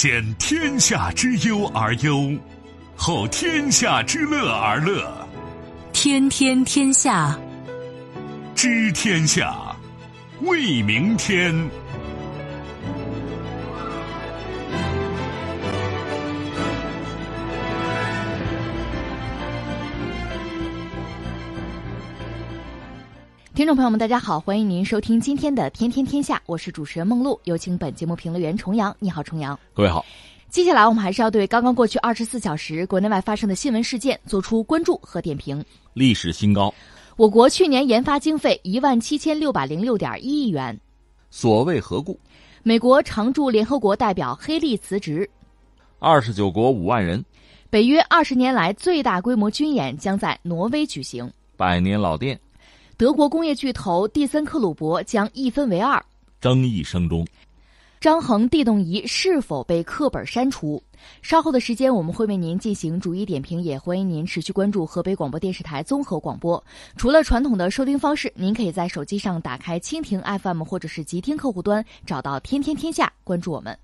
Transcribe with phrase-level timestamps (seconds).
[0.00, 2.32] 先天下之忧而忧，
[2.94, 5.26] 后天下之乐而乐。
[5.92, 7.36] 天天天下，
[8.54, 9.74] 知天下，
[10.42, 11.52] 为明天。
[23.58, 28.94] 听众朋友们，大家好，欢迎您收听今天的《天天天下》，我是主持人梦露，有请本节目评论员重阳。
[29.00, 29.58] 你好，重阳。
[29.74, 30.06] 各位好。
[30.48, 35.60] 接下来我们还是要对刚刚过去二十四小时国内外发生的新闻事件做出关注和点评。
[35.92, 36.72] 历史新高，
[37.16, 40.78] 我国去年研发经费一万七千六百零六点一亿元。
[41.28, 42.16] 所谓何故？
[42.62, 45.28] 美国常驻联合国代表黑利辞职。
[45.98, 47.24] 二十九国五万人。
[47.70, 51.28] 北约二十年来最大规模军演将在挪威举行。
[51.56, 52.38] 百年老店。
[52.98, 56.04] 德国工业巨头蒂森克虏伯将一分为二，
[56.40, 57.24] 争议声中。
[58.00, 60.82] 张衡地动仪是否被课本删除？
[61.22, 66.62] 稍后的时间我们会为您进行逐一点评，也欢迎您持续关注河北广播电视台综合广播。
[66.96, 73.78] 除了传统的收听方式，您可以在手机上打开蜻蜓 FM 或者是极听客户端，找到“天天天下”，关注我们。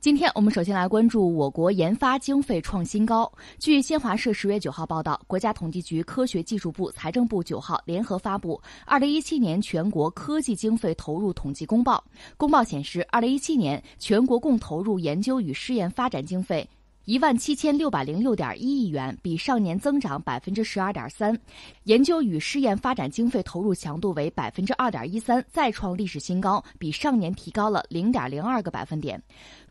[0.00, 3.30] 今天我们首先来关注我国研发经费创新高。
[3.58, 12.02] 据新华社十月九号报道，国家统计局、科学技术部、财政部九号联合发布《二零一七年全国科技经费投入统计公报》。
[12.38, 16.66] 公报显示，二零一七年全国共投入研究与试验发展经费。
[17.06, 21.36] 一万七千六百零六点一亿元，比上年增长百分之十二点三，
[21.84, 29.20] 研究与试验发展经费投入强度为百分之二点一三，再创历史新高，比上年提高了零点零二个百分点。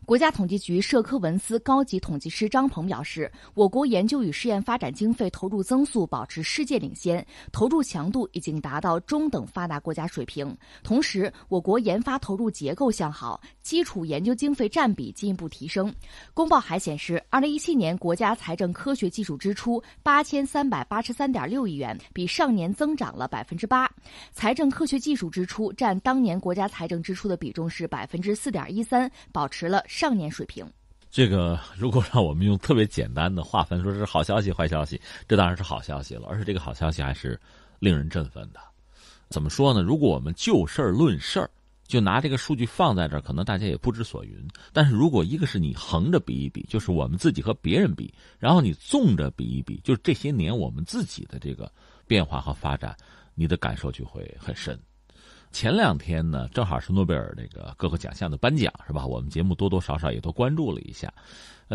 [0.04, 10.54] 国家统计局社科文司高级统计师张鹏表示，我国研究与试验发展经费投入增速保持世界领先，投入强度已经达到中等发达国家水平。
[10.82, 15.94] 同时，我国研发投入结构向好，基础研究经费占比进一步提升。
[16.34, 23.90] 公报还显示，二零一七年国家财政科学技术支出八千三百八十三点六亿元，比上年增长了百分之八。
[24.32, 29.82] 财政科学技术支出占当年国家财政支出的比重是百分之四点一三，保持了。
[29.86, 30.66] 上年水平，
[31.10, 36.26] 这个如果让我们用特别简单的划分，说是好消息、坏消息，这当然是好消息了。
[36.28, 37.38] 而且这个好消息还是
[37.78, 38.60] 令人振奋的。
[39.28, 39.82] 怎么说呢？
[39.82, 41.50] 如果我们就事儿论事儿，
[41.90, 44.48] 就拿这个数据放在这儿，可能大家也不知所云。
[44.72, 51.70] 但是如果一个是你横着比一比，就是我们自己和别人比，然后你纵着比一比，就是这些年我们自己的这个
[52.06, 52.96] 变化和发展，
[53.34, 54.78] 你的感受就会很深。
[55.52, 59.04] 前两天呢，正好是诺贝尔这个各个奖项的颁奖，是吧？
[59.04, 61.12] 我们节目多多少少也都关注了一下，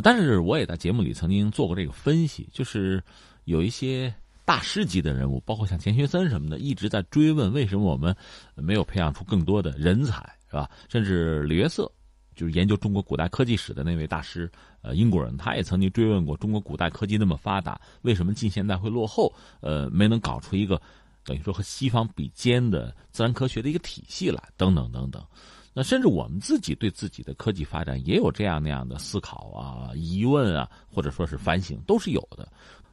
[0.01, 3.03] 但是我也在节目里曾经做过这个分析，就是
[3.43, 4.15] 有一些
[4.45, 8.15] 大师级的人物，包括像钱学森什么的，一直在追问为什么我们
[8.55, 10.17] 没有培养出更多的人才，
[10.47, 10.69] 是吧？
[10.87, 11.91] 甚至李约瑟，
[12.35, 14.49] 就是研究中国古代科技史的那位大师，
[14.81, 19.33] 呃，英国人，他也曾经追问过中国古代科技那么发达，为什么近现代会落后？
[19.61, 20.79] 呃，没能搞出一个。
[21.23, 25.25] 等于说和西方比肩的自然科学的一个体系来，等等等等，
[25.73, 32.47] 那甚至我们自己对自己的科技发展也有这样那样的思考啊、疑问啊，或者说是反省，都是有的。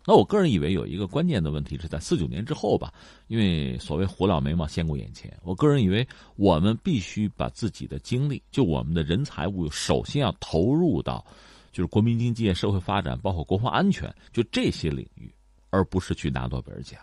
[0.04, 2.92] 那我个人以为有一个关键的问题是在四九年之后吧，
[3.28, 11.24] 因为所谓火燎眉毛先过眼前，我个人以为我们必须把自己的精力，就我们的人财物，首先要投入到
[11.70, 15.32] 就是国民经济、社会发展，包括国防安全，就这些领域，
[15.70, 16.98] 而不是去拿诺贝尔奖。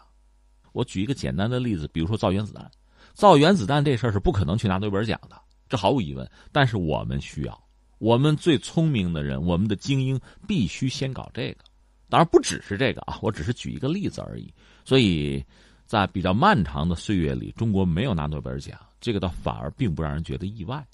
[0.74, 2.70] 我举一个简单的例子，比如说造原子弹，
[3.14, 5.40] 造原子弹这事儿是不可能去拿诺贝尔奖的，
[5.70, 6.30] 这毫无疑问。
[6.52, 7.64] 但是我们需要，
[7.98, 11.64] 我们最聪明的人，我们的精英必须先搞这个。
[12.09, 14.53] 当然不只是这个啊，我只是举一个例子而已。
[14.84, 15.44] 所以
[15.86, 20.86] 在比较漫长的岁月里，中国没有拿诺贝尔奖，这个倒反而并不让人觉得意外。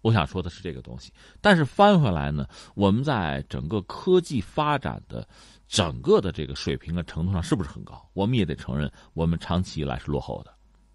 [0.00, 1.12] 我想说的是这个东西。
[1.40, 5.26] 但是翻回来呢，我们在整个科技发展的。
[5.66, 8.08] 整个的这个水平的程度上是不是很高？
[8.12, 10.53] 我们也得承认，我们长期以来是落后的。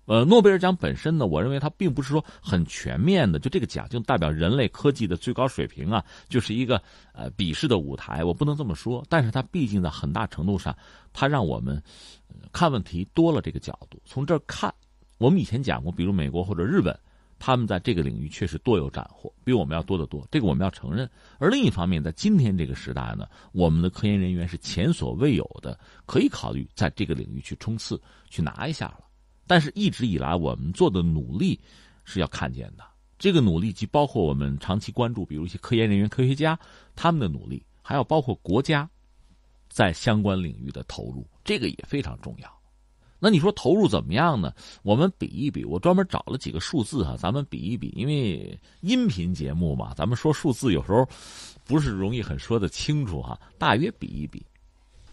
[0.09, 6.81] 呃，诺贝尔奖本身呢，我认为它并不是说很全面的，就这个奖就代表人类科技的最高水平啊，就是一个
[7.13, 8.23] 呃比试的舞台。
[8.23, 10.75] 我不能这么说，但是它毕竟在很大程度上，
[11.13, 11.79] 它让我们
[12.51, 14.01] 看问题多了这个角度。
[14.03, 14.73] 从这儿看，
[15.19, 16.99] 我们以前讲过，比如美国或者日本。
[17.41, 21.09] 他们在这个领域确实多有斩获，比我们要多得多，这个我们要承认。
[21.37, 27.97] 而另一方面，在今天这个时代呢，我们的科研人员是前所未有的，可以考虑在这个领域去冲刺，
[28.29, 29.08] 去拿一下了。
[29.49, 31.59] 但是，一直以来我们做的努力
[32.05, 32.83] 是要看见的。
[33.17, 36.57] 这个努力既包括我们长期关注，比如一些科研人员、科学家
[36.95, 38.87] 他们的努力，还要包括国家
[39.67, 42.47] 在相关领域的投入，这个也非常重要。
[43.17, 44.53] 那你说投入怎么样呢？
[44.83, 47.91] 我们比一比，我专门找了几个数字哈，咱们比一比。
[47.95, 51.09] 因为音频节目嘛，咱们说数字有时候
[51.65, 53.35] 不是容易很说得清楚哈。
[53.57, 54.45] 大约比一比，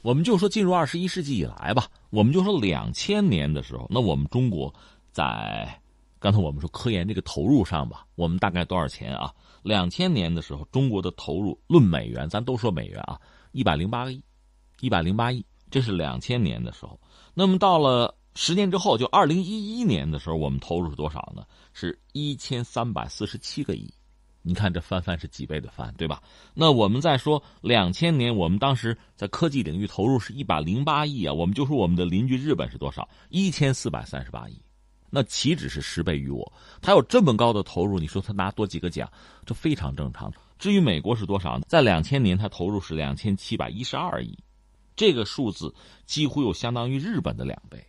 [0.06, 4.72] 我们就说进入二十一世纪以来吧，我们就说两千年的时候，那我们中国
[5.10, 5.68] 在
[6.20, 9.34] 刚才我们说科研这个投入上吧，我们大概多少钱啊？
[9.64, 13.20] 两千年的时候，中国的投入论美元，咱都说美元啊，
[13.50, 14.22] 一百零八个亿，
[14.78, 16.96] 一百零八亿，这是两千年的时候。
[17.34, 21.44] 那么到了十年之后，就二零一一年的时候，我们投入是多少呢？
[21.72, 23.92] 是一千三百四十七个亿。
[24.46, 26.22] 你看这翻番是几倍的翻，对吧？
[26.54, 31.32] 那我们再说两千年，我们当时在科技领域投入是一百零八亿啊。
[31.32, 33.08] 我们就说我们的邻居日本是多少？
[33.28, 34.56] 一千四百三十八亿。
[35.10, 36.52] 那岂止是十倍于我？
[36.80, 39.10] 他有这么高的投入，你说他拿多几个奖，
[39.44, 40.32] 这非常正常。
[40.60, 41.64] 至于美国是多少呢？
[41.68, 44.38] 在两千年，他投入是两千七百一十二亿。
[44.94, 45.74] 这个数字
[46.06, 47.84] 几乎又相当于日本的两倍，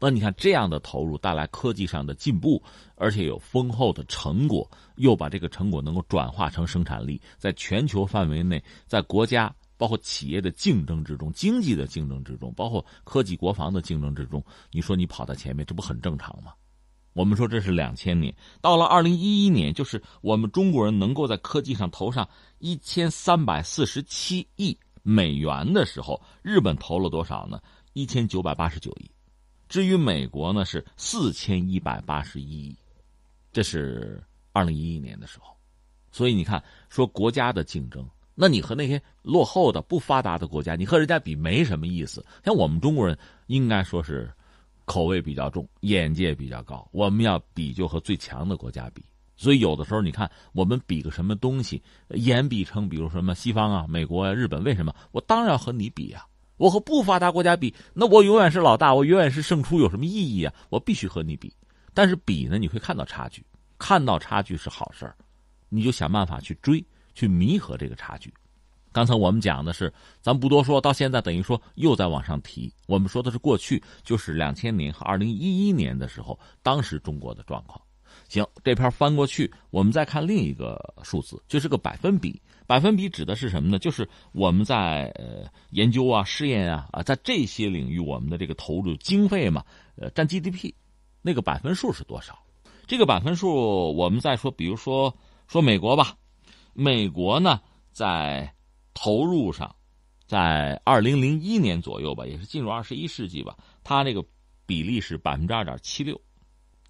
[0.00, 2.62] 那你看这样的投入带来科技上的进步，
[2.94, 16.52] 而且有丰厚的成果，又把这个成果能够转化成生产力，在全球范围内，在国家包括企业的竞争之中，经济的竞争之中，包括科技国防的竞争之中，你说你跑到前面，这不很正常吗？
[17.14, 22.28] 我们说这是两千年，到了二零一一年，就是我们中国人能够在科技上投上
[22.60, 24.78] 一千三百四十七亿。
[25.02, 27.60] 美元的时候，日本投了多少呢？
[27.94, 29.10] 一千九百八十九亿。
[29.68, 32.76] 至于美国呢，是四千一百八十一亿。
[33.52, 34.22] 这是
[34.52, 35.54] 二零一一年的时候。
[36.10, 42.24] 所以你看，说国家的竞争，那你和那些落后的、不发达的国家，你和人家比没什么意思。
[42.44, 43.16] 像我们中国人，
[43.46, 44.32] 应该说是
[44.86, 46.88] 口味比较重，眼界比较高。
[46.92, 49.04] 我们要比，就和最强的国家比。
[49.36, 54.94] 所以有的时候，你看我们比个什么东西，言必称，比如什么西方啊、美国啊、日本，为什么？
[55.12, 56.26] 我当然要和你比呀！
[56.58, 60.52] 我和不发达国家比，那我永远是老大，我永远是胜出，有什么意义啊？
[60.68, 61.50] 我必须和你比。
[61.94, 63.42] 但是比呢，你会看到差距，
[63.78, 65.16] 看到差距是好事儿，
[65.68, 66.84] 你就想办法去追，
[67.14, 68.32] 去弥合这个差距。
[68.92, 72.72] 刚才我们讲的是，咱不多说，到现在等于说又在往上提。
[72.86, 77.80] 我们说的是过去，就是两千年和二零一一年的时候，当时中国的状况。
[78.28, 82.40] 行，这篇翻过去，我们再看另一个数字，就是个百分比。
[82.66, 83.78] 百分比指的是什么呢？
[83.78, 89.64] 就是我们在呃研究啊、试验啊啊，在这些领域我们的这个投入经费嘛，
[89.96, 90.74] 呃，占 GDP
[91.22, 92.38] 那个百分数是多少？
[92.86, 95.16] 这个百分数，我们再说，比如说
[95.46, 96.14] 说美国吧，
[96.74, 97.58] 美国呢
[97.90, 98.52] 在
[98.92, 99.74] 投入上，
[100.26, 104.22] 在二零零一年左右吧，也是进入二十一世纪吧，它那个
[104.66, 106.20] 比例是百分之二点七六。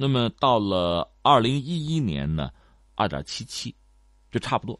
[0.00, 2.50] 那么到了二零一一年呢，
[2.94, 3.74] 二点七七，
[4.30, 4.78] 就差不多，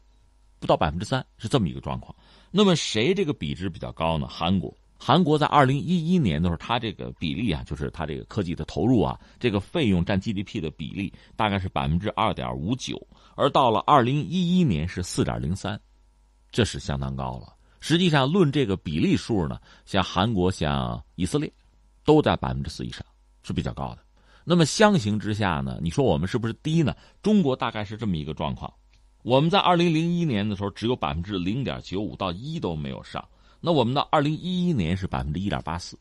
[0.59, 2.15] 不到百分之三，是这么一个状况。
[2.49, 4.25] 那么谁这个比值比较高呢？
[4.29, 12.97] 韩国，韩国在二零一一年的时候，它这个比例啊，就是它这个科技的投入啊，这个费用占 GDP 的比例大概是百分之二点五九，
[13.35, 15.77] 而到了二零一一年是四点零三，
[16.49, 17.53] 这是相当高了。
[17.81, 21.51] 实际上论这个比例数呢，像韩国、像以色列，
[22.05, 23.05] 都在百分之四以上，
[23.43, 24.08] 是比较高的。
[24.43, 25.79] 那么相形之下呢？
[25.81, 26.95] 你说我们是不是低呢？
[27.21, 28.73] 中国大概是这么一个状况，
[29.23, 33.23] 我们在二零零一年的时候只有百分之零点九五到一都没有上，
[33.59, 35.97] 那我们到二零一一年是百分之一点八四，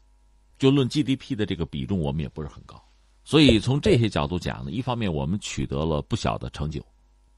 [0.58, 2.82] 就论 GDP 的这个比重，我们也不是很高。
[3.25, 6.80] 所以从这些角度讲呢，一方面我们取得了不小的成就，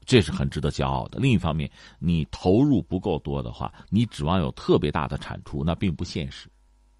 [0.05, 6.47] 这是很值得骄傲的；另一方面，你投入不够多的话，你指望有特别大的产出，那并不现实。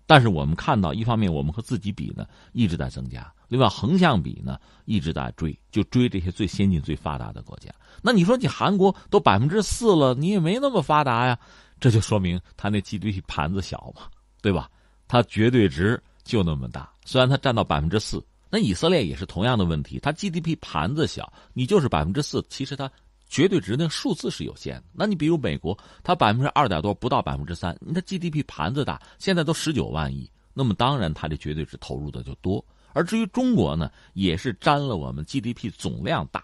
[0.06, 7.70] 但是我们看到，一方面我们和自己比呢一直在增加，另外横向比呢一直在追，就追这些最先进、最发达的国家。
[8.02, 11.38] 那你说你韩国都百分之四了，你也没那么发达呀，
[11.78, 14.04] 这就说明它那 GDP 盘子小嘛，
[14.42, 14.70] 对吧？
[15.06, 22.90] 它绝对值就那么大，虽然它占到百分之四，那以色列也是同样的问题，它 GDP 盘子小，你就是百分之四，其实它。
[23.34, 24.84] 绝对值那数字是有限的。
[24.92, 32.62] 那你比如美国，它百分之二点多，不到百分之三，你的 GDP 盘子大，现在都十九万亿，那么当然它的绝对值投入的就多。
[32.94, 36.44] 而至于中国呢，也是占了我们 GDP 总量大，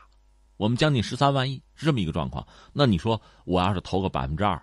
[0.58, 2.46] 我们将近十三万亿是这么一个状况。
[2.74, 4.62] 那你说我要是投个百分之二，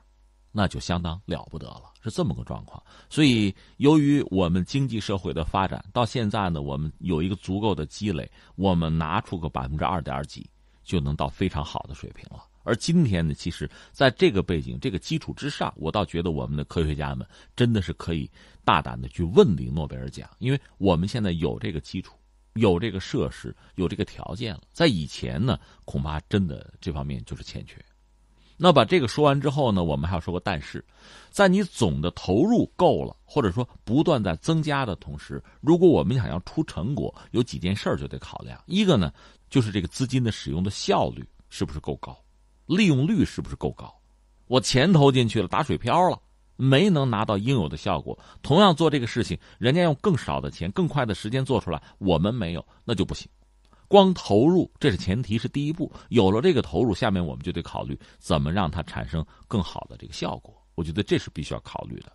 [0.52, 2.82] 那就相当了不得了，是这么个状况。
[3.08, 10.48] 所以由于我们经济社会的发展到现在呢，我们有一个足够的积累，我们拿出个百分之二点几。
[10.84, 12.44] 就能到非常好的水平了。
[12.62, 17.26] 而今天呢，其实在这个背景、这个基础之上，我倒觉得我们的科学家们
[17.56, 18.30] 真的是可以
[18.64, 22.16] 大胆的去问鼎诺贝尔奖，因为我们现在有这个基础、
[22.54, 24.62] 有这个设施、有这个条件了。
[24.72, 27.76] 在以前呢，恐怕真的这方面就是欠缺。
[28.56, 30.84] 那把这个说完之后呢，我们还要说个但是，
[31.28, 38.62] 在你总的投入够了，或者说不断在增加的同时，如果我们想要出成果，有几件事儿就得考量。
[38.66, 39.12] 一个呢，
[39.50, 42.16] 就是这个资金的使用的效率是不是够高，
[42.66, 43.92] 利用率是不是够高。
[44.46, 46.16] 我钱投进去了，打水漂了，
[46.56, 48.18] 没能拿到应有的效果。
[48.42, 53.28] 同样做这个事情，人家用更少的钱、更快的时间做出来，我们没有，那就不行。
[53.86, 55.92] 光投入这是前提，是第一步。
[56.08, 60.54] 有了这个投入，下面我们就得考虑怎么让它产生更好的这个效果。
[60.74, 62.12] 我觉得这是必须要考虑的。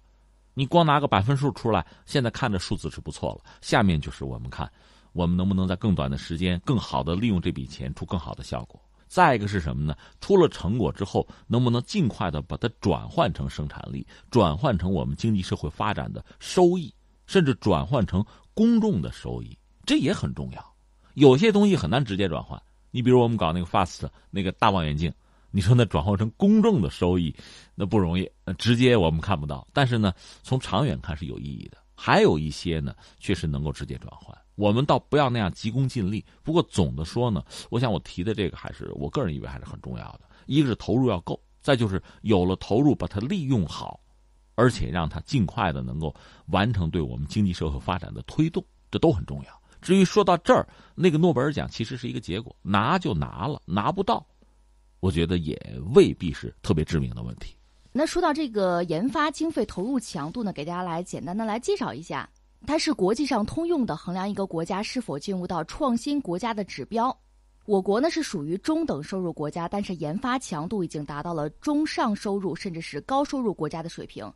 [0.55, 3.41] 你光拿个百分数出来，现在看着数字是不错了。
[3.61, 4.69] 下面就是我们看，
[5.13, 8.81] 我们能不能在更短的时间、更好的利用这笔钱，出更好的效果。
[9.09, 9.97] 再一个是什么呢？
[10.21, 16.93] 出了成果之后，能不能尽快的把它转换成生产力，转换成我们经济社会发展的收益，
[17.25, 18.23] 甚至转换成
[18.53, 20.73] 公众的收益，这也很重要。
[21.15, 22.61] 有些东西很难直接转换，
[22.91, 25.11] 你比如我们搞那个 FAST 那个大望远镜，
[25.49, 27.35] 你说那转换成公众的收益，
[27.73, 29.67] 那不容易，直接我们看不到。
[29.73, 30.13] 但是呢，
[30.43, 31.77] 从长远看是有意义的。
[31.95, 34.37] 还有一些呢，确实能够直接转换。
[34.59, 36.25] 我们倒不要那样急功近利。
[36.43, 40.21] 不过总的说呢，我想我提的这个还是我个人以为还是很重要的。
[40.47, 44.01] 一个是投入要够，再就是有了投入把它利用好，
[44.55, 46.13] 而且让它尽快的能够
[46.47, 48.61] 完成对我们经济社会发展的推动，
[48.91, 49.61] 这都很重要。
[49.81, 54.27] 至于说到这儿，那个诺贝尔奖其实是一个结果，拿就拿了，拿不到，
[54.99, 55.57] 我觉得也
[55.95, 57.55] 未必是特别致命的问题。
[57.93, 62.29] 那说到这个研发经费投入强度呢，给大家来简单的来介绍一下，
[62.67, 67.15] 它是国际上通用的衡量一个国家是否进入到创新国家的指标。
[67.65, 74.27] 我国呢是属于中等收入国家，但是研发强度已经达到了中上收入甚至是高收入国家的水平。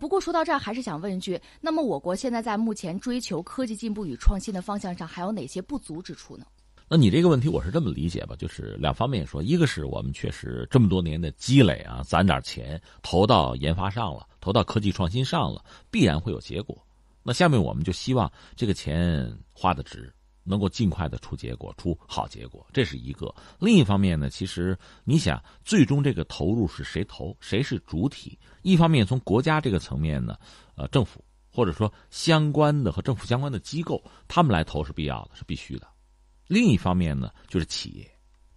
[0.00, 6.46] 不过说到这儿，还是想问一句：那么我国现在在目前追求科技进步与创新的方向上，还有哪些不足之处呢？
[6.88, 16.76] 那你这个问题我是这么理解吧，就是两方面说，一个是我们确实这么多年的积累啊，攒点钱投到研发上了，投到科技创新上了，必然会有结果。
[17.22, 20.12] 那下面我们就希望这个钱花的值。
[20.42, 23.32] 能够尽快的出结果，出好结果，这是一个。
[23.60, 28.36] 另一方面呢，其实你想，最终这个投入是谁投，谁是主体？
[28.62, 30.36] 一方面从国家这个层面呢，
[30.76, 31.22] 呃，政府
[31.52, 35.86] 或者说相关的和政府相关的机构，他们来投是必要的，是必须的。
[36.48, 38.10] 另一方面呢，就是企业，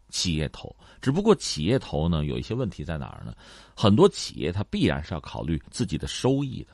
[0.09, 0.73] 企业投。
[1.01, 3.35] 只不过企业投呢，有一些问题在哪儿呢？
[3.75, 6.73] 很多企业它必然是要考虑自己的收益的，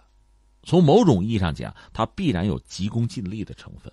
[0.63, 3.91] 从某种意义上讲，它必然有急功近利的成分。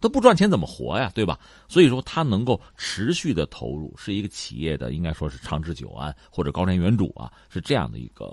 [0.00, 1.10] 他不赚钱怎么活呀？
[1.14, 1.40] 对吧？
[1.66, 8.26] 所以说，他能够持续的投入，是一个企业的应该说是长治久安或者高瞻远瞩啊，是这样的一个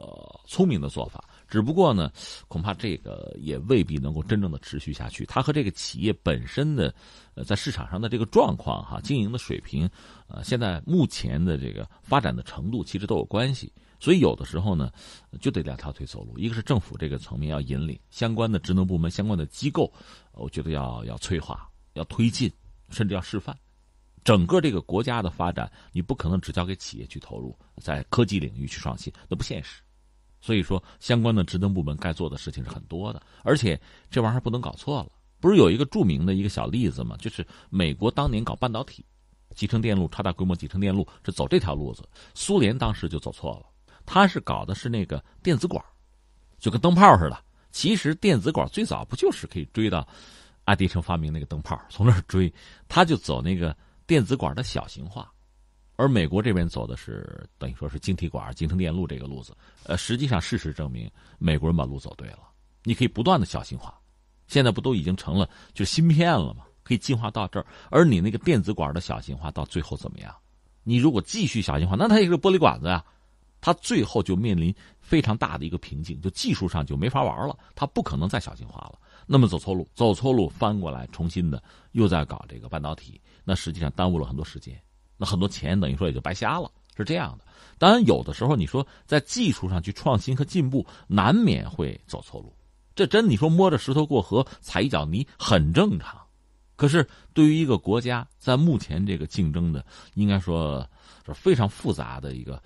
[0.46, 1.24] 聪明的做法。
[1.48, 2.12] 只不过呢，
[2.50, 5.26] 恐怕这个也未必能够真正的持续下去。
[5.26, 6.94] 它和这个企业本身的
[7.36, 9.90] 呃在市场上的这个状况哈，经营的水平，
[10.28, 13.72] 呃，现在目前的这个发展的程度其实都有关系。
[14.02, 14.92] 所以有的时候呢，
[15.40, 19.94] 就得两条腿走路，一个是政府这个层面要引领相关的职能部门、相关的机构，
[20.34, 22.52] 我觉得要要催化、要推进，
[22.90, 23.56] 甚至要示范。
[24.24, 29.82] 整个这个国家的发展，你不可能只交给企业去投入，在科技领域去创新，那不现实。
[30.42, 33.80] 所以说，相关的职能部门该做的事情是很多的，而且
[34.10, 35.12] 这玩意儿不能搞错了。
[35.40, 37.16] 不是有一个著名的一个小例子吗？
[37.18, 39.06] 就是美国当年搞半导体、
[39.56, 43.71] 集成电路、超大规模集成电路是走这条路子，苏联当时就走错了。
[44.06, 45.84] 他是搞的是那个电子管，
[46.60, 47.38] 就跟灯泡似的。
[47.72, 50.08] 其实电子管最早不就是可以追到
[50.66, 52.54] 爱迪生发明那个灯泡，从那儿追，
[52.88, 55.32] 他就走那个电子管的小型化。
[55.96, 59.56] 而美国这边走的是等于说是晶体管、集成电路这个路子。
[59.84, 62.40] 呃，实际上事实证明，美国人把路走对了。
[62.84, 63.98] 你可以不断的小型化，
[64.48, 66.66] 现在不都已经成了就芯片了吗？
[66.84, 67.66] 可以进化到这儿。
[67.92, 70.36] 而你那个电子管的小型化到最后怎么样？
[70.84, 73.06] 你如果继续小型化，那它也是玻璃管子呀。
[73.62, 79.00] 它最后就面临非常大的一个瓶颈，就技术上就没法玩了，它不可能再小型化了。
[79.28, 84.78] 那么走错路，走错路，翻过来重新的又在搞这个半导体，那实际上耽误了很多时间，
[85.16, 87.46] 那很多钱等于说也就白瞎了，是这样的。
[87.78, 92.54] 当然，有的时候你说在技术上去创新和进步，难免会走错路，
[92.96, 96.20] 这真你说摸着石头过河，踩一脚泥很正常。
[96.76, 100.86] 可是对于一个国家在目前这个竞争的，应该说
[101.28, 102.62] 是非常复杂的一个。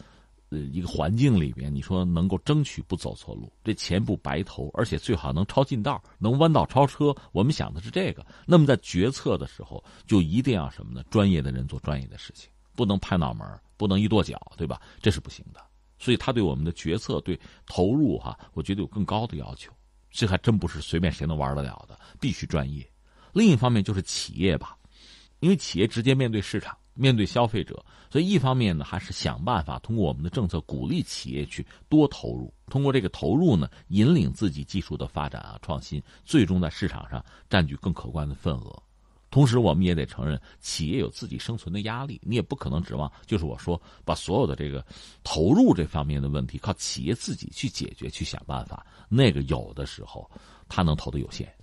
[0.50, 7.16] 呃，一个环境里边，你说能够争取不走错路，这钱不白投，而且最好能超近道，能弯道超车。
[7.32, 8.25] 我们想的是这个。
[8.46, 11.04] 那么在决策的时候，就一定要什么呢？
[11.10, 14.80] 专业的人做专业的事情，不能拍脑门，不能一跺脚，对吧？
[15.02, 15.60] 这是不行的。
[15.98, 19.72] 所以他对我们的决策、对投入，哈，我觉得有更高的要求。
[20.12, 22.88] 这还真不是随便谁能玩得了的，必须专业。
[23.34, 24.78] 另一方面就是企业吧，
[25.40, 38.82] 因为企业直接面对市场，面对消费者，所以一方面呢，还是想办法通过我们的政策鼓励企业去多投入，通过这个投入呢，引领自己技术的发展啊、创新，最终在市场上占据更可观的份额。
[39.30, 44.86] 同时，我们也得承认，企业有自己生存的压力，你也不可能指望就是我说把所有的这个
[45.24, 50.30] 投入这方面的问题靠企业自己去解决、去想办法，那个有的时候
[50.70, 51.54] 他能投的有限。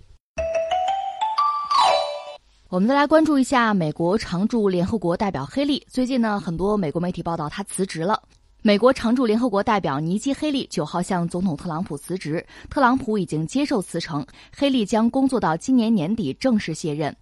[2.73, 5.85] 我们再来关注一下美国常驻联合国代表黑利。
[5.87, 8.19] 最近呢，很多美国媒体报道他辞职了。
[8.63, 14.25] 美国常驻联合国代表尼基·黑利九号向总统特朗普辞职，特朗普已经接受辞呈，
[14.57, 17.15] 黑利将工作到今年年底正式卸任。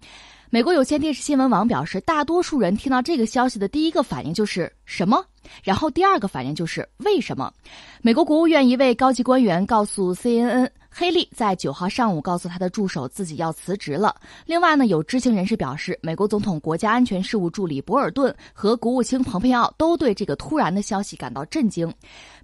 [0.48, 5.22] 美国有线电视新闻网表示，大多数人听到这个消息的第一个反应就是什么？
[5.62, 7.52] 然后第二个反应就是为什么？
[8.00, 10.70] 美国国务院一位高级官员告诉 CNN。
[10.94, 14.14] 黑利在九号上午告诉他的助手自己要辞职了。
[14.44, 21.90] 另外呢，有知情人士表示，美国总统国家安全事务助理博尔顿和国务卿蓬佩奥都对这个突然的消息感到震惊。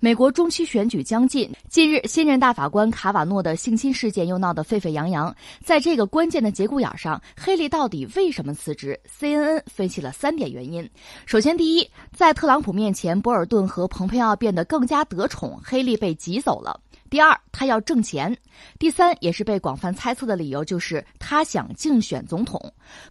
[0.00, 5.34] 美国中期选举将近，近日新任大法官卡瓦诺的性侵事件又闹得沸沸扬扬。
[5.62, 10.88] 在这个关键的节骨眼上，黑利到底为什么辞职？CNN 分析了三点原因。
[11.26, 16.80] 首先，第一，在特朗普面前，博尔顿和蓬佩奥变得更加得宠，黑利被挤走了。
[17.10, 18.32] 第二，他要挣钱；
[18.78, 22.60] 第三，也是被广泛猜测的理由，就是他想竞选总统。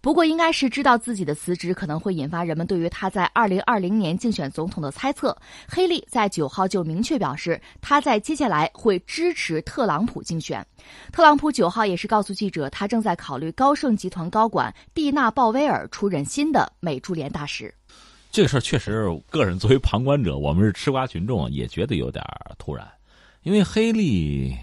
[0.00, 5.36] 不过，应该是知道自己的辞职可能会引发人们对于他在二零二零年竞选总统的猜测。
[5.68, 10.64] 黑利在九号就明确表示，他在接下来会支持特朗普竞选。
[11.12, 17.74] 特朗普九号也是告诉记者，他正在考虑高盛集团高管蒂娜·鲍威尔出任新的美驻联大使。
[18.30, 22.22] 这个事儿确实，个人作为旁观者，我们是吃瓜群众，也觉得有点
[22.58, 22.86] 突然。
[23.48, 24.54] 因为黑利，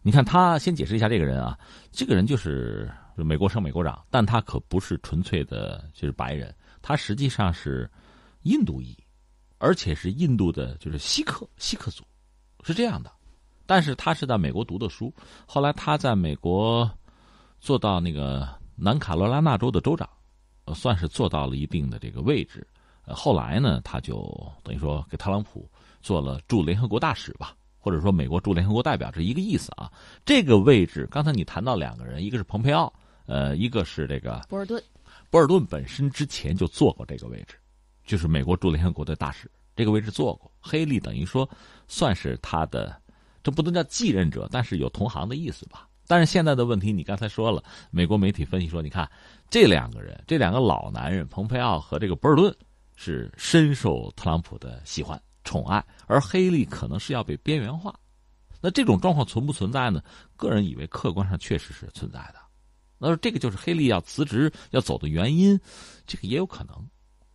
[0.00, 1.58] 你看他先解释一下这个人啊，
[1.92, 7.86] 这个人就是美国省美国长，但他可不是纯粹的就是白人，他实际上是
[8.44, 8.96] 印度裔，
[9.58, 12.02] 而且是印度的，就是锡克锡克族，
[12.62, 13.12] 是这样的。
[13.66, 15.12] 但是他是在美国读的书，
[15.44, 16.90] 后来他在美国
[17.60, 20.08] 做到那个南卡罗来纳州的州长，
[20.74, 22.66] 算是做到了一定的这个位置。
[23.04, 27.54] 后来呢，他就等于说给特朗普做了驻联合国大使吧。
[27.80, 29.90] 或者说，美国驻联合国代表这一个意思啊。
[30.24, 32.92] 这个位置，刚才你谈到两个人，一个是蓬佩奥，
[33.26, 34.80] 呃，一个是这个博尔顿。
[35.30, 37.54] 博尔顿本身之前就做过这个位置，
[38.04, 40.50] 就是美国驻联合国的大使，这个位置做过。
[40.60, 41.48] 黑利等于说
[41.88, 43.00] 算是他的，
[43.42, 45.88] 这不能叫继任者，但是有同行的意思吧。
[46.06, 47.62] 但是现在的问题，你刚才说了，
[47.92, 49.08] 美国媒体分析说，你看
[49.48, 52.52] 这两个人，这两个老男人，蓬佩奥和这个博尔顿，
[52.96, 55.20] 是深受特朗普的喜欢。
[55.44, 57.94] 宠爱，而黑利可能是要被边缘化，
[58.60, 60.02] 那这种状况存不存在呢？
[60.36, 62.34] 个人以为客观上确实是存在的。
[62.98, 65.58] 那这个就是黑利要辞职要走的原因，
[66.06, 66.76] 这个也有可能。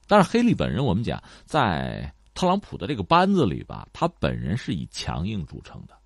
[0.08, 5.98] 但是黑利本人，我们讲在特朗普的这个班子里吧，他本人是以强硬著称的，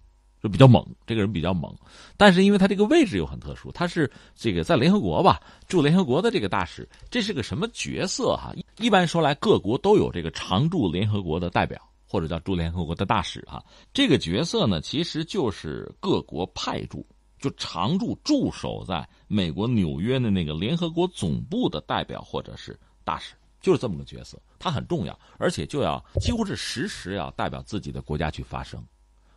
[0.42, 0.86] 就比较猛。
[1.06, 1.76] 这个人比较猛，
[2.16, 8.54] 但是因为他这个位置又很特殊，他是这个在联合国吧驻联合国的这个大使，这是个什么角色哈？
[8.78, 11.89] 一般说来，各国都有这个常驻联合国的代表。
[12.12, 17.06] 或者叫驻联合国的大使啊，这个角色呢，其实就是各国派驻，
[17.40, 24.42] 就常驻驻守在美国纽约的那个联合国总部的代表或者是大使，就是这么个角色。
[24.58, 28.84] 他很重要，而且就要几乎是时时要代表自己的国家去发声。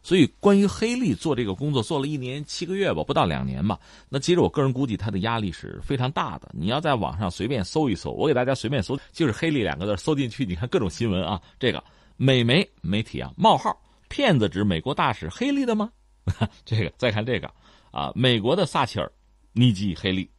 [0.03, 3.79] 所以，关于黑利做这个工作，做了一年七个月吧，不到两年吧。
[4.09, 6.51] 那其实我个人估计，他的压力是非常大的。
[6.55, 11.85] 你要在网上随便搜一搜，我给大家随便搜，就是“黑利”两个字，搜进去，你看各种新闻啊，这个。
[12.23, 13.77] 美媒媒体啊，冒号
[14.09, 15.91] 骗子指美国大使黑利的吗？
[16.65, 17.53] 这个再看这个
[17.91, 19.11] 啊，美国的撒切尔
[19.51, 20.31] 尼基黑利，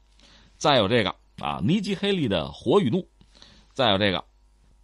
[0.56, 3.06] 再有这个啊，尼基黑利的火与怒，
[3.74, 4.24] 再有这个，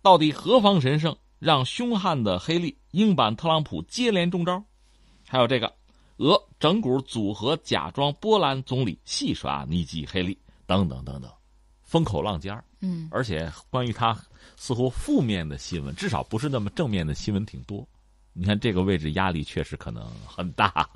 [0.01, 4.61] 到底何方神圣让凶悍的黑利英版特朗普接连中招？
[5.25, 5.73] 还有这个，
[6.17, 11.31] 俄整蛊组合假装波兰总理戏耍尼基黑利等等等等，
[11.81, 14.21] 风口浪尖嗯，而且关于他。
[14.61, 17.87] 似乎负面的新闻，至少不是那么正面的新闻挺多。
[18.33, 20.87] 你看这个位置压力确实可能很大，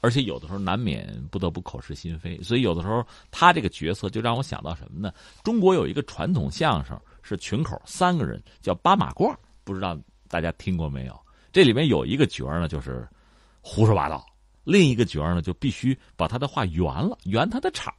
[0.00, 2.40] 而且有的时候难免不得不口是心非。
[2.42, 5.12] 所以有的时候他这个角色就让我想到什么呢？
[5.44, 9.96] 中国有一个传统相声是群口三个人叫八马褂，不知道
[10.28, 11.20] 大家听过没有？
[11.52, 13.06] 这里面有一个角呢就是
[13.60, 14.26] 胡说八道，
[14.64, 17.94] 另一个角呢就必须把他的话圆了，圆他的场。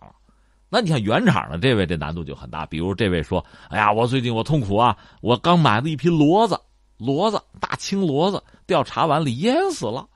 [0.73, 2.65] 那你看原厂的这位，这难度就很大。
[2.65, 6.59] 比如这位说：“哎呀，我最近我痛苦啊，我刚买了一批骡子，
[6.97, 10.07] 骡子大青骡子掉茶碗里淹死了。”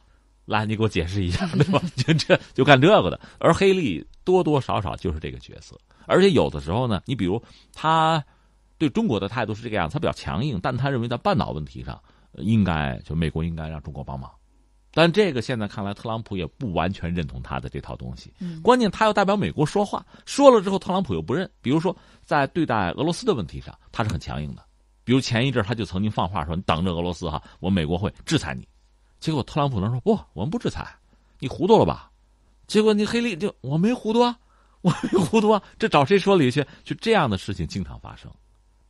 [0.46, 1.80] 来，你给我解释一下， 对吧？
[1.96, 3.20] 就这就干这个的。
[3.38, 7.40] 而黑利多多少少就是这个角色，而且有的时候呢，你比如
[7.72, 8.24] 他
[8.80, 12.02] 对中国的态度是这个样子，他比较强硬，但他认为在半岛问题上，
[12.38, 14.32] 应该就美国应该让中国帮忙。
[14.98, 18.34] 但这个现在看来，特朗普也不完全认同他的这套东西。
[18.64, 21.48] 关键他要代表美国说话，说了之后，特朗普又不认。
[21.62, 24.66] 比如说，在对待俄罗斯的问题上，他是很强硬的。
[25.04, 28.68] 比如前一阵他就曾经放话说：“你等着俄罗斯哈，我美国会制裁你。”
[29.22, 30.92] 结果特朗普能说：“不，我们不制裁，
[31.38, 32.10] 你糊涂了吧？”
[32.66, 34.36] 结果你黑利就我没糊涂啊，
[34.82, 36.66] 我没糊涂啊，这找谁说理去？
[36.84, 38.32] 就这样的事情经常发生。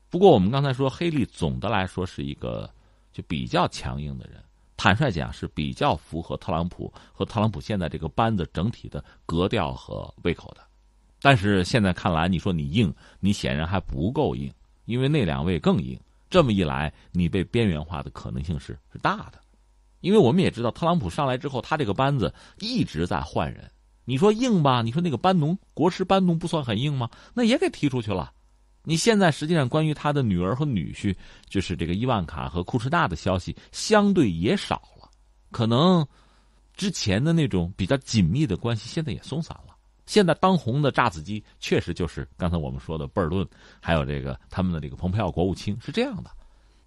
[0.10, 2.70] 不过我们刚才说，黑利总的来说是一个
[3.12, 4.42] 就比较强硬的人。
[4.78, 10.62] 坦率讲，是比较符合特朗普和特朗普现在这个班子整体的格调和胃口的。
[11.20, 14.54] 但是现在看来，你说你硬，你显然还不够硬，
[14.86, 16.00] 因为那两位更硬。
[16.30, 19.40] 这么一来，你被边缘化的可能性是是大的。
[20.02, 23.70] 因为我们也知道，特朗普上来之后，他这个班子一直在换人。
[24.06, 24.84] 你说硬吧？
[24.84, 27.10] 你说那个班农国师班农不算很硬吗？
[27.34, 28.32] 那也给踢出去了。
[28.88, 31.14] 你现在实际上关于他的女儿和女婿，
[31.50, 35.12] 就是这个伊万卡和库什纳的消息，相对也少了。
[35.52, 36.08] 可能
[36.74, 39.76] 之前的那种比较紧密的关系，现在也松散了。
[40.06, 43.46] 现在当红的炸子鸡，确实就是刚才我们说的贝尔顿，
[43.82, 46.32] 还有这个他们的这个蓬佩奥国务卿是这样的。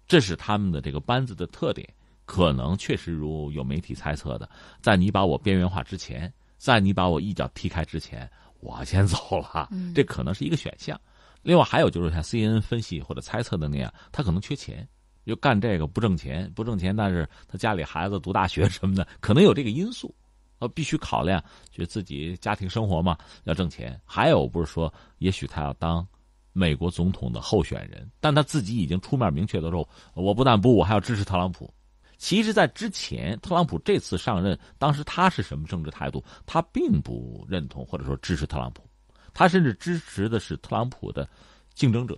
[0.07, 1.87] 这是他们的这个班子的特点。
[2.25, 4.49] 可能确实如有媒体猜测的，
[4.81, 8.27] 在你把我边缘化之前，在你把我一脚踢开之前，
[8.59, 9.69] 我先走了。
[9.93, 10.99] 这可能是一个选项。
[11.43, 14.87] 另外还有就是像 CNN 分析或者猜测的那样，他可能缺钱，
[15.25, 20.13] 就干这个不挣钱，不挣钱，但是他家里孩子读大学什么的，可能有这个因素，
[20.59, 23.99] 呃，必须考量，就自己家庭生活嘛，要挣钱。
[24.05, 26.07] 还有不是说，也许他要当
[26.53, 31.73] 美国总统的候选人，但他自己已经出面明确的说，我不但不，我还要支持特朗普。
[32.17, 36.23] 其实，在之前，特朗普这次上任，当时他是什么政治态度？
[36.45, 38.87] 他并不认同或者说支持特朗普。
[39.33, 41.27] 他甚至支持的是特朗普的
[41.73, 42.17] 竞争者，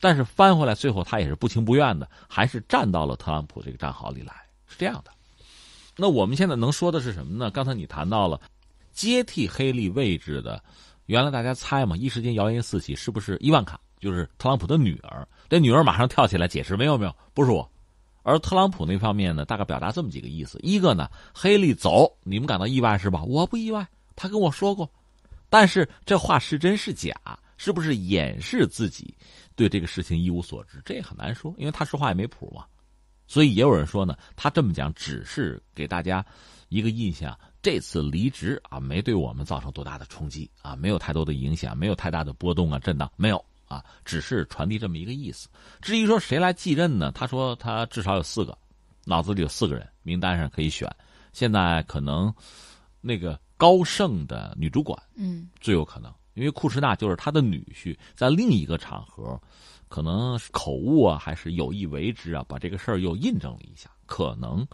[0.00, 4.32] 但是翻回来最后他也是不情不愿的，还是站到了特朗普这个战壕里来，
[4.66, 5.10] 是这样的。
[5.96, 7.50] 那我们现在能说的是什么呢？
[7.50, 8.40] 刚才你谈到了
[8.92, 10.62] 接替黑利位置的，
[11.06, 13.78] 原来大家猜嘛，一时间谣言四起，是不是伊万卡？
[14.00, 15.26] 就是特朗普的女儿。
[15.48, 17.70] 这女儿马上跳起来解释：没有没有，不是我。
[18.22, 23.22] 而特朗普那方面呢，大概表达这么几个意思：一个呢，黑利走，你们感到意外是吧？
[23.22, 23.86] 我不意外，
[24.16, 24.90] 他跟我说过。
[25.54, 27.14] 但是这话是真是假？
[27.58, 29.16] 是不是掩饰自己
[29.54, 30.82] 对这个事情一无所知？
[30.84, 32.64] 这也很难说，因为他说话也没谱嘛。
[33.28, 36.26] 所以也有人说呢，他这么讲只是给大家
[36.70, 45.48] 一个印象：这次离职啊，没对我们造成多大的冲击啊，没有太多的影响，没有太大的波动啊、震荡，没有啊，只是传递这么一个意思。
[45.80, 47.12] 至于说谁来继任呢？
[47.12, 48.58] 他说他至少有四个，
[49.04, 50.92] 脑子里有四个人，名单上可以选。
[51.32, 52.34] 现在可能
[53.00, 53.38] 那个。
[53.56, 59.40] 高盛的女主管，嗯，最有可能，因为库什纳就是他的女婿，在另一个场合，
[59.88, 64.66] 可能是口误啊，还是有意为之啊，把这个事儿又印证了一下，可能，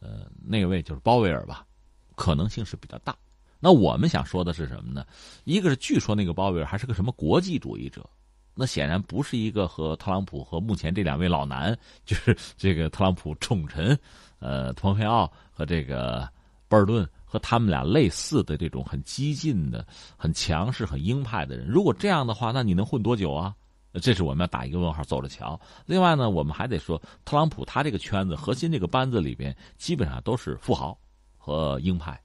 [0.00, 1.66] 呃，那位就是鲍威尔吧，
[2.14, 3.14] 可能性是比较大。
[3.60, 5.06] 那我们想说的是什么呢？
[5.44, 8.08] 一个是据说那个鲍威尔还是个什么国际主义者，
[8.54, 13.96] 那显然不是一个和特朗普和目前这两位老男，就是这个特朗普宠臣，
[14.40, 16.28] 呃，蓬佩奥和这个
[16.66, 17.08] 博尔顿。
[17.32, 19.86] 和他们俩类似的这种很激进的、
[20.18, 23.54] 很强势、很鹰派的人，如果这样的话，那你能混多久啊？
[24.02, 25.58] 这是我们要打一个问号，走着瞧。
[25.86, 30.94] 另外呢，我们还得说，特朗普他这个圈子核心这个班子里边，基本上都是富豪
[31.38, 32.20] 和鹰派。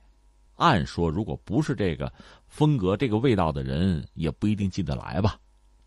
[0.55, 2.11] 按说，如果不是这个
[2.49, 5.39] 风格、这个味道的人，也不一定进得来吧？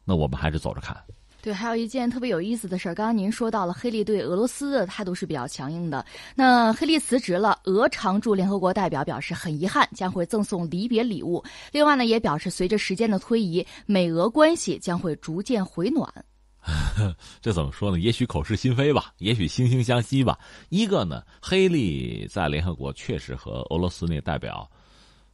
[0.03, 0.97] 那我们还是走着看。
[1.43, 6.05] 对，还有一件特别有意思的事儿，刚刚您说到了黑利对俄罗斯的态度是比较强硬的。
[6.35, 11.43] 那黑利辞职了，俄常驻联合国代表表示很遗憾，将会赠送离别礼物。
[11.73, 16.07] 另外呢，也表示随着时间的推移，美俄关系将会逐渐回暖。
[17.41, 17.99] 这怎么说呢？
[17.99, 20.39] 也许口是心非吧，也许惺惺相惜吧。
[20.69, 24.71] 一个呢，黑利在联合国确实和俄罗斯那代表，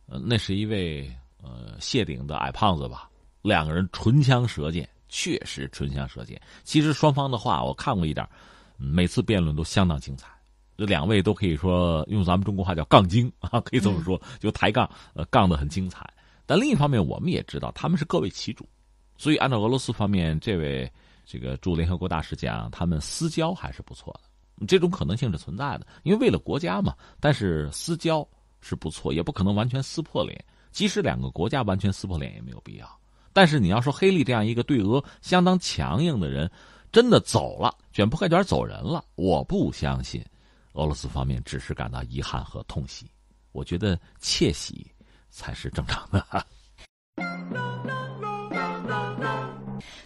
[0.07, 1.11] 呃，那是一位
[1.42, 3.11] 呃谢顶的矮胖子吧，
[3.42, 4.88] 两个人唇枪舌剑。
[5.16, 6.38] 确实唇枪舌剑。
[6.62, 8.29] 其实双方的话，我看过一点，
[8.76, 10.29] 每次辩论都相当精彩。
[10.76, 16.07] 这两位都可以说用咱们中国话叫杠精啊，可以这么说，就抬杠，呃，杠得很精彩。
[16.44, 18.68] 但另一方面，我们也知道他们是各为其主，
[19.16, 20.92] 所以按照俄罗斯方面这位
[21.24, 24.66] 这个驻联合国大使讲，他们私交还是不错的。
[24.66, 26.94] 这种可能性是存在的，因为为了国家嘛。
[27.18, 28.26] 但是私交
[28.61, 30.44] 是不错，也不可能完全撕破脸。
[30.72, 32.87] 即使两个国家完全撕破脸，也没有必要。
[33.37, 36.51] 但是你要说黑利这样一个对俄相当强硬的人，
[36.90, 40.25] 真的走了，卷铺盖卷走人了，我不相信，
[40.72, 43.11] 俄罗斯方面只是感到遗憾和痛惜，
[43.53, 44.90] 我觉得窃喜
[45.29, 46.46] 才是正常的。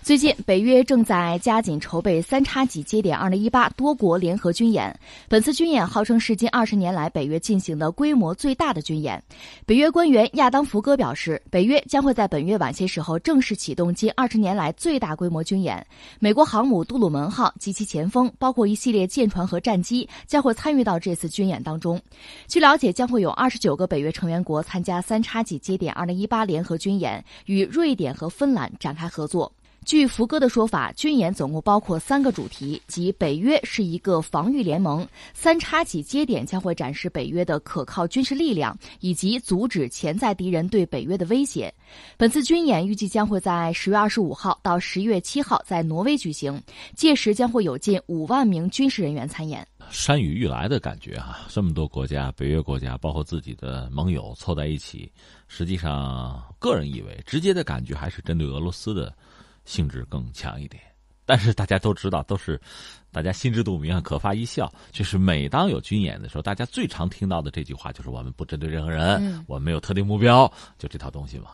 [0.03, 4.99] 最近，北约正在加紧筹备三叉戟接点2018多国联合军演。
[5.29, 9.23] 本次军演号称是近二十年来北约进行的规模最大的军演。
[9.67, 15.87] 北约官员亚当·福格表示，北约将会在本月晚些时候正式启动近二十年来最大规模军演。
[16.19, 22.01] 美国航母“杜鲁门号”及其前锋，包括一系列舰船和战机，将会参与到这次军演当中。
[22.49, 29.53] 据了解，将会有二十九个北约成员国参加三叉戟接点2018联合军演，与瑞典和芬兰展开合作。
[29.85, 41.73] 据福哥的说法，军演总共包括三个主题，即北约是一个防御联盟，三叉戟接点将会展示北约的可靠军事力量，以及阻止潜在敌人对北约的威胁。
[42.17, 46.63] 本次军演预计将会在十月二十五号到十月七号在挪威举行，
[46.95, 49.67] 届时将会有近五万名军事人员参演。
[49.91, 51.41] 山雨欲来的感觉啊！
[51.49, 55.11] 这么多国家，北约国家，包括自己的盟友凑在一起，
[55.49, 59.13] 实际上，个人以为直接的感觉还是针对俄罗斯的。
[59.71, 60.83] 性质更强一点，
[61.25, 62.61] 但是大家都知道，都是
[63.13, 64.69] 大家心知肚明啊，可发一笑。
[64.91, 71.53] 就是每当有军演的时候，大家最常听到的这句话就是“我们不针对任何人，我们没有特定目标”，就这套东西嘛。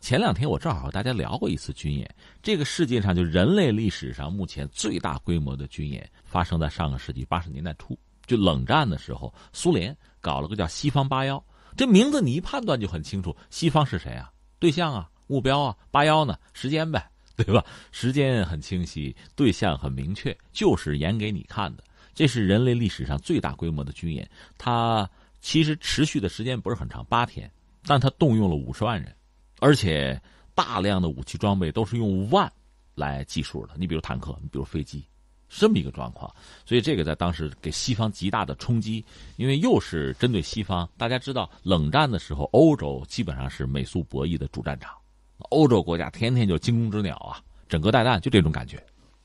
[0.00, 2.08] 前两天我正好和大家聊过一次军演，
[2.42, 11.44] 这个世界上就人类历史上目前最大规模的军演发生在上个世纪八十年代初，就冷战的时候，苏联搞了个叫“西方八幺”，
[11.76, 14.32] 这名字你一判断就很清楚，西方是谁啊？
[14.58, 15.10] 对象啊？
[15.26, 15.76] 目标啊？
[15.90, 16.38] 八幺呢？
[16.54, 17.06] 时间呗。
[17.46, 17.64] 对吧？
[17.92, 21.84] 时间很清晰，对象很明确，就是演给你看的。
[22.12, 25.08] 这是人类历史上最大规模的军演，它
[25.40, 27.48] 其实持续的时间不是很长，八天，
[27.84, 29.14] 但它动用了五十万人，
[29.60, 30.20] 而且
[30.52, 32.52] 大量的武器装备都是用万
[32.96, 33.74] 来计数的。
[33.76, 35.06] 你比如坦克，你比如飞机，
[35.48, 36.28] 这么一个状况。
[36.66, 39.04] 所以这个在当时给西方极大的冲击，
[39.36, 40.90] 因为又是针对西方。
[40.96, 44.92] 大家知道，冷战的时候，欧洲基本上是美苏博弈的主战场。
[45.50, 48.82] 欧洲国家天天就惊弓之鸟啊，整个带弹，就这种感觉。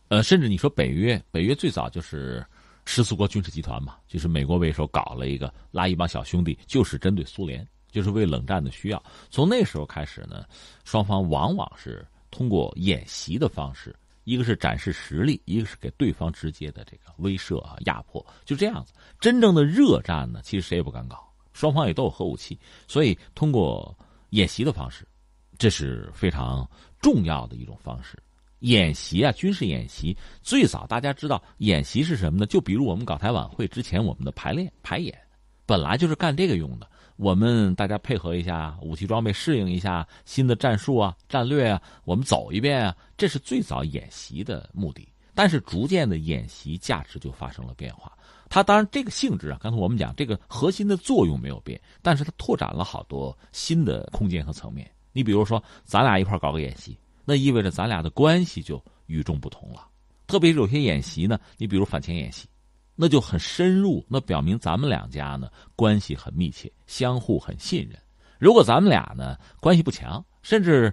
[0.10, 2.46] 呃，甚至你说北约，北约最早就是
[2.86, 9.04] 十四国军事集团嘛，就是美国为首搞了一个拉一帮小兄弟，就是针对苏联，就是为冷战的需要。
[9.32, 10.46] 从那时候开始呢，
[10.84, 18.94] 双方往往是通过演习的方式，一个是展示实力，一个是给对方直接的这个威慑啊、压迫，就这样子。
[19.20, 23.98] 真正的热战呢，其实谁也不敢搞，双方也都有核武器，所以通过
[24.32, 25.08] 演习的方式。
[25.58, 26.68] 这是非常
[27.02, 28.18] 重要的一种方式，
[28.60, 32.46] 演习啊，军事演习最早大家知道演习是什么呢？
[32.46, 35.18] 就比如我们搞台晚会之前，我们的排练排演，
[35.66, 36.90] 本来就是干这个用的。
[37.16, 45.08] 我们大家配合一下，武器装备适应一下新的战术啊、战略啊，我们走一遍啊，这是最早演习的目的。
[45.36, 48.12] 但是逐渐的演习价值就发生了变化。
[48.50, 54.90] 它当然这个性质啊，刚才我们讲这个核心的作用没有变，但是它拓展了好多新的空间和层面。
[55.14, 59.88] 你比如说，咱俩一块搞个演习，那意味着咱俩的关系就与众不同了。
[60.28, 62.48] 特别是有些演习呢，你比如反潜演习，
[62.96, 67.98] 那就很深入，那表明咱们两家呢关系很密切，相互很信任。
[68.40, 70.92] 如果咱们俩呢关系不强，甚至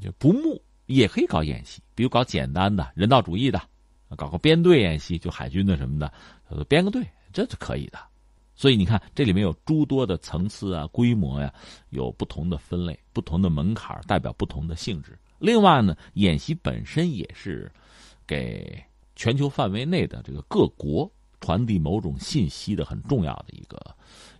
[0.00, 3.60] 就不睦，也可以搞演习，比如搞简单的人道主义的，
[4.16, 6.12] 搞个编队演习，就海军的什么的，
[6.64, 7.98] 编个队，这是可以的。
[8.60, 11.50] 所以你看，这里面有诸多的层次啊、规模呀，
[11.88, 15.18] 有不同的分类、不同的门槛，代表不同的性质。
[15.38, 17.72] 另外呢，演习本身也是
[18.26, 18.78] 给
[19.16, 23.80] 全球范围内的这个各国传递某种信息的很重要的一个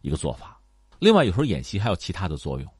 [0.03, 0.61] 一个做法。
[0.99, 2.71] 另外，有时候演习还有其他的作用，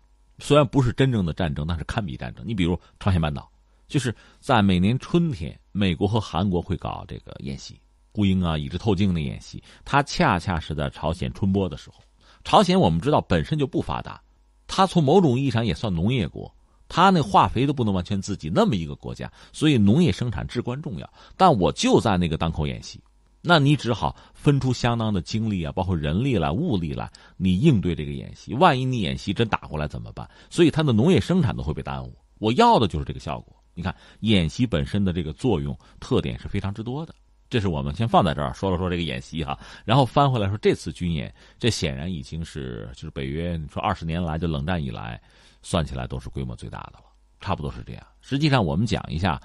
[0.41, 2.47] 虽然不是真正的战争，但是堪比战争。
[2.47, 3.51] 你比如朝鲜半岛，
[3.89, 7.81] 就是在每年春天，美国和韩国会搞这个演习。
[8.13, 11.97] 孤鹰啊，以至透镜的演习，它恰恰是在朝鲜春播的时候。
[12.43, 14.21] 朝鲜我们知道本身就不发达，
[14.67, 16.53] 它从某种意义上也算农业国，
[16.89, 21.13] 它那化肥都不能完全自己，那么一个国家，所以农业生产至关重要。
[21.37, 23.01] 但我就在那个当口演习，
[23.43, 28.55] 那你只好分出相当的精力啊，包括人力来、物力来，你应对这个演习。
[28.55, 30.29] 万一你演习真打过来怎么办？
[30.49, 32.17] 所以它的农业生产都会被耽误。
[32.39, 33.55] 我要的就是这个效果。
[33.75, 37.15] 你看，演习本身的这个作用特点是非常之多的。
[37.51, 45.21] 这是我们先放在这儿说了说这个演习哈，然后翻回来说这次军演，这显然已经是就是北约你说二十年来就冷战以来，
[45.61, 47.05] 算起来都是规模最大的了，
[47.41, 48.07] 差不多是这样。
[48.21, 49.43] 实际上我们讲一下，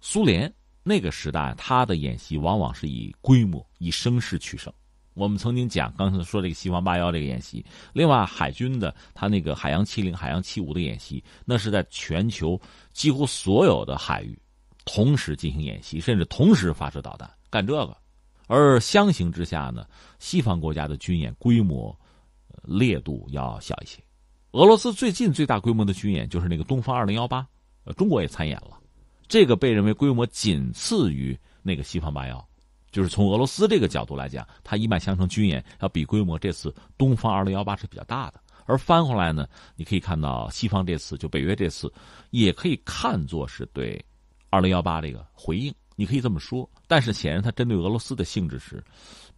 [0.00, 0.50] 苏联
[0.84, 4.72] 那个时代它的演习往往是以规模以声势取胜。
[5.14, 12.60] 我们曾经讲刚才说这个西方八幺这个演习，另外海军的它那个海洋七零、海洋七五的演习，那是在全球
[12.92, 14.38] 几乎所有的海域
[14.84, 17.28] 同时进行演习，甚至同时发射导弹。
[17.50, 17.96] 干这个，
[18.46, 19.86] 而相形之下呢，
[20.18, 21.96] 西方国家的军演规模、
[22.64, 24.02] 烈度要小一些。
[24.52, 27.46] 俄罗斯最近最大规模的军演就是那个东方二零幺八，
[27.84, 28.78] 呃，中国也参演了。
[29.26, 32.48] 这个被认为规模仅次于那个西方八幺，
[32.90, 38.40] 就是从俄罗斯这个角度来讲，它一脉相承军演要比规模这次东方二零幺八是比较大的。
[38.64, 41.92] 而翻回来呢，你可以看到西方这次就北约这次，
[42.30, 44.02] 也可以看作是对
[44.50, 46.70] 二零幺八这个回应，你可以这么说。
[46.86, 48.80] 但是显然它针对俄罗斯的性质是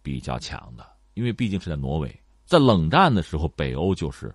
[0.03, 4.31] 比较强的，因为毕竟是在挪威，在冷战的时候，北欧就是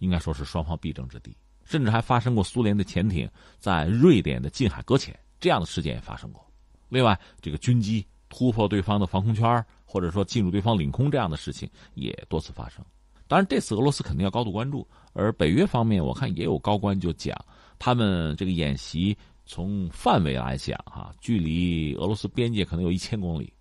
[0.00, 1.34] 应该说是双方必争之地。
[1.64, 6.44] 甚至还发生过苏联的潜艇在瑞典的近海搁浅这样的事件也发生过。
[6.88, 12.84] 另外，这个军机突破对方的防空圈，或者说进入对方领空这样的事情也多次发生。
[13.28, 14.84] 当然，这次俄罗斯肯定要高度关注。
[15.12, 17.36] 而北约方面，我看也有高官就讲，
[17.78, 19.16] 他们这个演习
[19.50, 23.52] 从范围来讲，哈，距离俄罗斯边界可能有一千公里，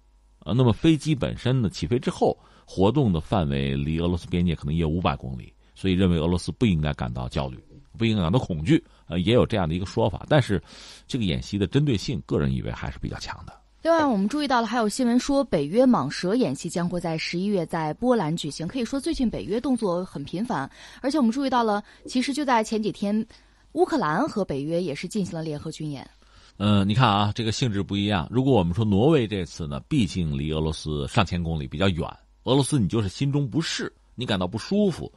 [0.45, 7.57] 呃，那么飞机本身呢，起飞之后活动的范围离俄罗斯边界可能也有五百公里，所以认为俄罗斯不应该感到焦虑。
[7.97, 10.25] 不应该感到恐惧，呃，也有这样的一个说法。
[10.29, 10.61] 但是，
[11.05, 13.53] 这个演习的针对性，个人以为还是比较强的。
[13.81, 18.65] 另外，我们注意到了，还有新闻说，北约蟒蛇演习将会在十一月在波兰举行。
[18.65, 20.69] 可以说，最近北约动作很频繁。
[21.01, 23.25] 而且，我们注意到了，其实就在前几天，
[23.73, 26.09] 乌克兰和北约也是进行了联合军演。
[26.57, 28.27] 嗯，你看啊，这个性质不一样。
[28.29, 32.05] 如果我们说挪威这次呢，毕竟离俄罗斯上千公里，比较远，
[32.43, 35.11] 俄罗斯你就是心中不适，你感到不舒服，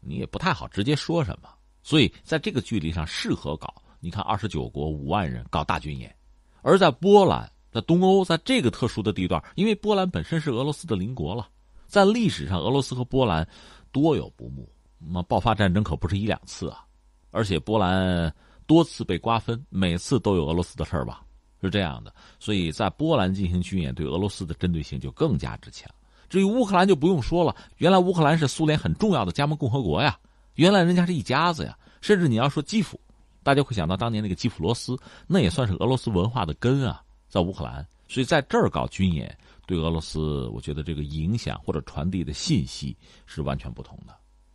[0.00, 1.48] 你也不太好直接说什么。
[1.82, 3.72] 所以，在这个距离上适合搞。
[4.00, 6.14] 你看，二十九国五万人搞大军演，
[6.60, 11.48] 而在波兰，在东欧，在这个特殊的地段，因为波兰本身是俄罗斯的邻国了，
[11.86, 13.48] 在历史上，俄罗斯和波兰
[13.92, 16.84] 多有不睦，那爆发战争可不是一两次啊。
[17.32, 18.32] 而且波兰
[18.64, 21.22] 多次被瓜分，每次都有俄罗斯的事儿吧？
[21.60, 22.14] 是这样的。
[22.38, 25.90] 所以在波兰进行军演，对俄罗斯的针对性就更加之强。
[26.28, 30.18] 至于乌克兰，就不用说了，原来乌克兰是苏联很重要的加盟共和国呀。
[30.54, 33.00] 原来人家是一家子呀，甚至你要说基辅，
[33.42, 37.86] 大家会想到当年那个基辅罗斯，那也算是俄罗斯文化的根啊，在乌克兰。
[38.08, 39.34] 所以在这儿搞军演，
[39.66, 44.14] 对俄罗斯，我觉得这个影响或者传递的信息是完全不同的。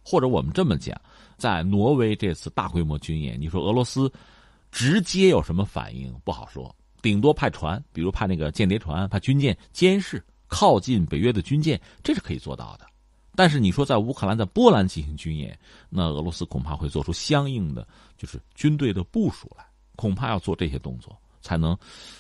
[0.10, 0.98] 或者我们这么讲，
[1.36, 4.10] 在挪威这次大规模军演，你说俄罗斯
[4.72, 12.88] 直接有什么反应不好说，顶多派船，比如派那个间谍船、派军舰监视靠近北约的军舰，这是可以做到的。
[13.36, 17.86] 但是你说在乌克兰、在波兰进行军演，那俄罗斯恐怕会做出相应的
[18.18, 19.66] 就是军队的部署来，
[19.98, 21.78] 恐怕要做这些动作，才能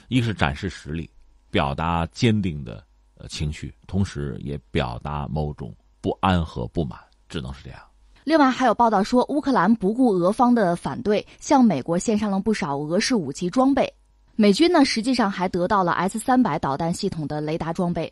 [0.10, 1.10] 一个是展示实力，
[1.50, 2.84] 表达坚定的
[3.15, 7.80] 呃情绪，同时也表达某种不安和不满，只能是这样。
[8.24, 13.92] 另外还有报道说，乌克兰不顾俄方的反对，向美国献上了不少俄式武器装备。
[14.36, 18.12] 美军呢，实际上还得到了 S 三百导弹系统的雷达装备。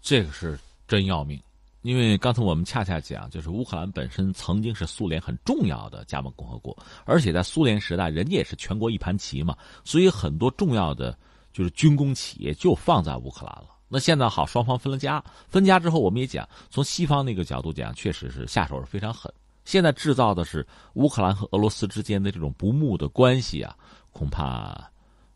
[0.00, 1.40] 这个是真要命。
[1.82, 11.16] 因为刚才我们恰恰讲，就是乌克兰本身曾经是苏联很重要的加盟共和国，而且在苏联时代，人家也是全国一盘棋嘛，所以很多重要的
[11.52, 13.68] 就是军工企业就放在乌克兰了。
[13.88, 19.32] 那现在好，双方分了家，分家之后，我们也讲，从西方那个角度讲，确实是下手是非常狠。
[19.64, 23.76] 现在制造的是乌克兰和俄罗斯之间的这种不睦的关系啊，
[24.12, 24.90] 恐怕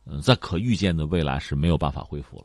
[0.05, 2.45] 嗯，在可预见的未来是没有办法恢复了。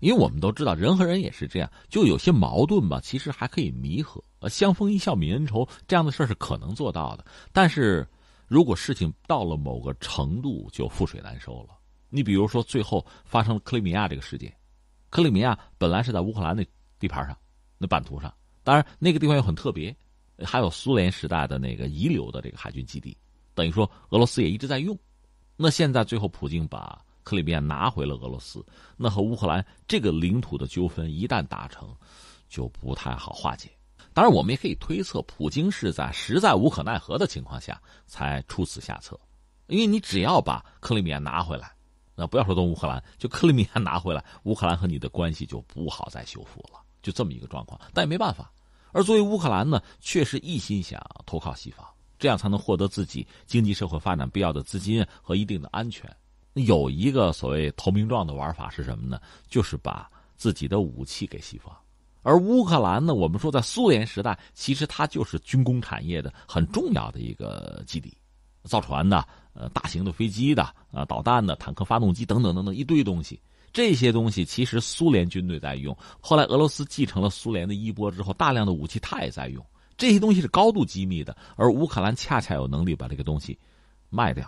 [0.00, 4.22] 因为我们都知道，人和人也是这样，就有些矛盾吧，其实还可以弥合。
[4.40, 7.24] 呃，相逢一笑泯恩仇，这样的事儿是可能做到的。
[7.50, 8.06] 但是，
[8.46, 11.70] 如果事情到了某个程度，就覆水难收了。
[12.10, 14.54] 你比如说，最后发生了克里米亚这个事件，
[15.10, 16.66] 克里米亚本来是在乌克兰那
[16.98, 17.36] 地盘上，
[17.78, 19.94] 那版图上，当然那个地方又很特别，
[20.44, 23.16] 还有苏联时代的那个遗留的这个海军基地，
[23.54, 24.98] 等于说俄罗斯也一直在用。
[25.56, 27.00] 那现在最后普京把。
[27.26, 28.64] 克里米亚拿回了俄罗斯，
[28.96, 31.92] 那和乌克兰这个领土的纠纷一旦达成，
[32.48, 33.68] 就不太好化解。
[34.14, 39.18] 当然，我们也可以推测，普京是在实在无可奈何的情况下才出此下策。
[39.66, 41.74] 因为你只要把克里米亚拿回来，
[42.16, 47.80] 那不要说东乌克兰，就克里米亚拿回来，乌克兰和你的关系就不好再修复了，就这么一个状况。
[47.92, 48.50] 但也没办法。
[48.92, 51.86] 而作为乌克兰呢，确实一心想投靠西方，
[52.18, 56.10] 这样才能获得自己经济社会发展必要的资金和一定的安全。
[56.54, 59.20] 有一个所谓投名状的玩法是什么呢？
[59.46, 61.76] 就是把自己的武器给西方，
[62.22, 68.16] 而乌克兰呢，我们说在苏联时代，其实它就是军工产业的很重要的一个基地，
[68.64, 69.26] 造船的、
[69.56, 73.40] 呃大型的飞机的、呃导弹的、坦克发动机等等等等一堆东西。
[73.72, 79.64] 这些东西其实苏联军队在用，后来俄罗斯继承了苏联的衣钵之后，大量的武器他也在用。
[79.98, 83.58] 这些东西是高度机密的，而乌克兰恰恰有能力把这个东西
[84.08, 84.46] 卖掉，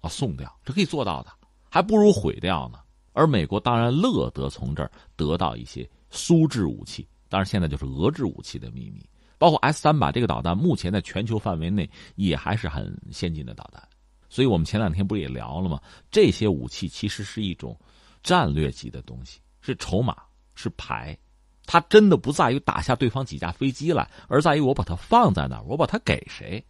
[0.00, 1.30] 啊送掉，这可以做到的。
[1.70, 2.78] 还不如毁掉呢，
[3.12, 9.06] 而美国当然乐得从这儿得到一些苏制武器，当然现在就是俄制武器的秘密，
[9.38, 13.85] 包括 S 三百这个导弹，目前在全球范围内也还是很先进的导弹。
[14.28, 15.80] 所以我们前两天不是也聊了吗？
[16.10, 17.78] 这些武器其实是一种
[18.22, 20.16] 战略级的东西，是筹码，
[20.54, 21.16] 是牌。
[21.64, 26.64] 它真的不在于打下对方几架飞机来，而在于我把它放在那儿，我把它给谁。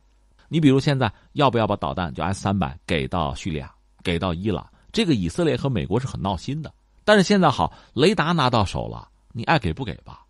[0.48, 4.66] 你比如现在要不要把导弹就 S 三百给到叙利亚，给到伊朗？
[4.92, 6.72] 这个以色列和美国是很闹心的。
[7.04, 10.24] 但是现在好，雷达拿到手了，你爱给不给吧？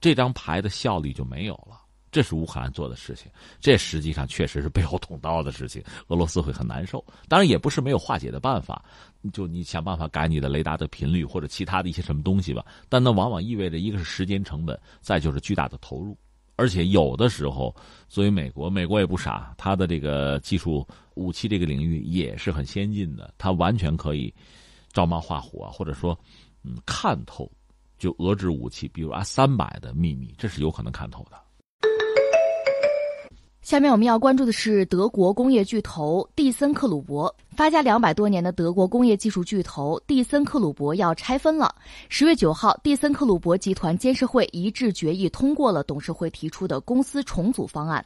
[0.00, 1.80] 这张牌的效力就没有了。
[2.12, 3.30] 这是乌克兰做的事情，
[3.60, 7.04] 这实际上确实是背后捅刀的事情，俄罗斯会很难受。
[7.28, 8.84] 当然也不是没有化解的办法，
[9.32, 12.64] 就你想办法改你的雷达的频率或者其他的一些什么东西吧。
[12.88, 16.16] 但那往往意味着一个是时间成本，再就是巨大的投入。
[16.56, 17.74] 而且有的时候，
[18.08, 24.34] 作为美国，美国也不傻，它的这个技术武器这个领域也是很先进的，它完全可以
[24.92, 26.18] 照猫画虎啊，或者说，
[26.62, 27.50] 嗯，看透
[27.98, 31.40] 就俄制武器，比如啊三百的秘密，这是有可能看透的。
[33.62, 37.34] 下面我们要关注的是德国工业巨头蒂森克鲁伯。
[37.50, 41.74] 发家两百多年的德国工业技术巨头蒂森克鲁伯要拆分了。
[42.08, 48.02] 十月九号，蒂森克鲁伯集团监事会一致决议通过了董事会提出的公司重组方案。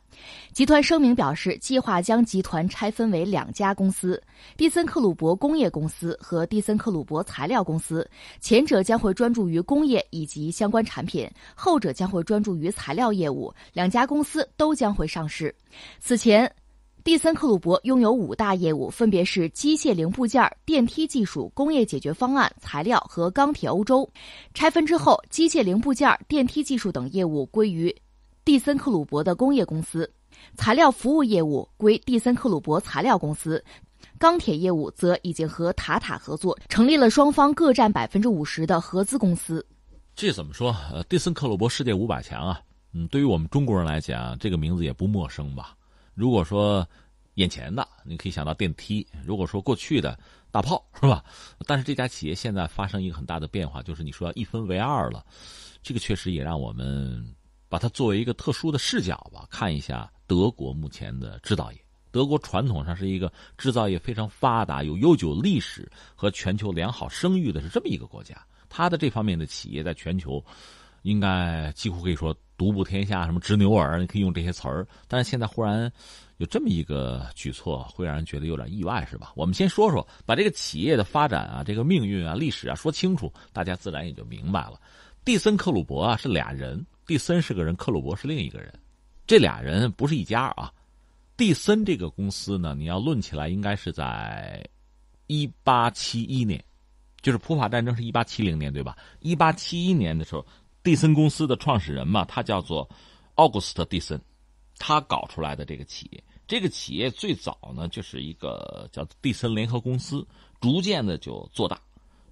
[0.53, 4.21] 集团声明表示，计划将集团拆分为两家公司：
[4.57, 8.09] 蒂森克鲁伯工业公司和蒂森克鲁伯材料公司。
[8.41, 13.55] 前者将会专注于工业以及相关产品，后者将会专注于材料业务。
[13.73, 15.44] 两家公司都将会上市。
[15.99, 16.51] 此前。
[17.03, 24.09] 蒂森克鲁伯拥有五大业务，分别是机械零部件、电梯技术、工业解决方案、材料和钢铁欧洲。
[24.55, 27.95] 拆分之后，机械零部件、电梯技术等业务归于
[28.43, 30.11] 蒂森克鲁伯的工业公司，
[30.57, 33.63] 材料服务业务归蒂森克鲁伯材料公司，
[34.19, 39.63] 钢铁业务则已经和塔塔合作，成立了双方各占百分之五十的合资公司。
[40.17, 40.75] 这怎么说？
[40.91, 42.63] 呃，蒂森克鲁伯世界五百强啊，
[42.97, 45.77] 嗯，对于我们中国人来讲，这个名字也不陌生吧？
[46.15, 46.89] 如果说
[47.35, 50.17] 眼前的，你可以想到电梯；如果说过去的
[50.53, 51.25] 大炮，是吧？
[51.67, 55.27] 但是这家企业现在发生一个很大的变化，就是你说要一分为二了，
[55.83, 57.35] 这个确实也让我们
[57.69, 61.79] 把它作为一个特殊的视角吧，看一下德国目前的制造业。
[62.13, 70.41] 德国传统上是一个制造业非常发达、有悠久历史和全球良好声誉的是这么一个国家，它的这方面的企业在全球
[71.03, 72.33] 应该几乎可以说。
[72.57, 74.87] 独步天下，什么执牛耳，你可以用这些词儿。
[75.09, 75.91] 但是现在忽然
[76.37, 79.33] 有这么一个举措，会让人觉得有点意外，是吧？
[79.35, 84.81] 我们先说说，把这个企业的发展啊，这个命运啊，历史啊说清楚，大家自然也就明白了。
[85.25, 88.73] 蒂森克鲁伯啊是俩人，蒂森是个人，克鲁伯是另一个人，
[89.27, 90.73] 这俩人不是一家啊。
[91.37, 94.65] 蒂森这个公司呢，你要论起来，应该是在
[95.27, 96.63] 一八七一年，
[97.21, 98.97] 就是普法战争是一八七零年，对吧？
[99.21, 100.47] 一八七一年的时候。
[100.85, 102.87] 蒂森公司的创始人嘛，他叫做
[103.37, 104.21] 奥古斯特·蒂森，
[104.79, 110.25] 他搞出来的这个企业，这个企业最早呢就是一个叫蒂森联合公司，
[110.61, 111.81] 逐渐的就做大，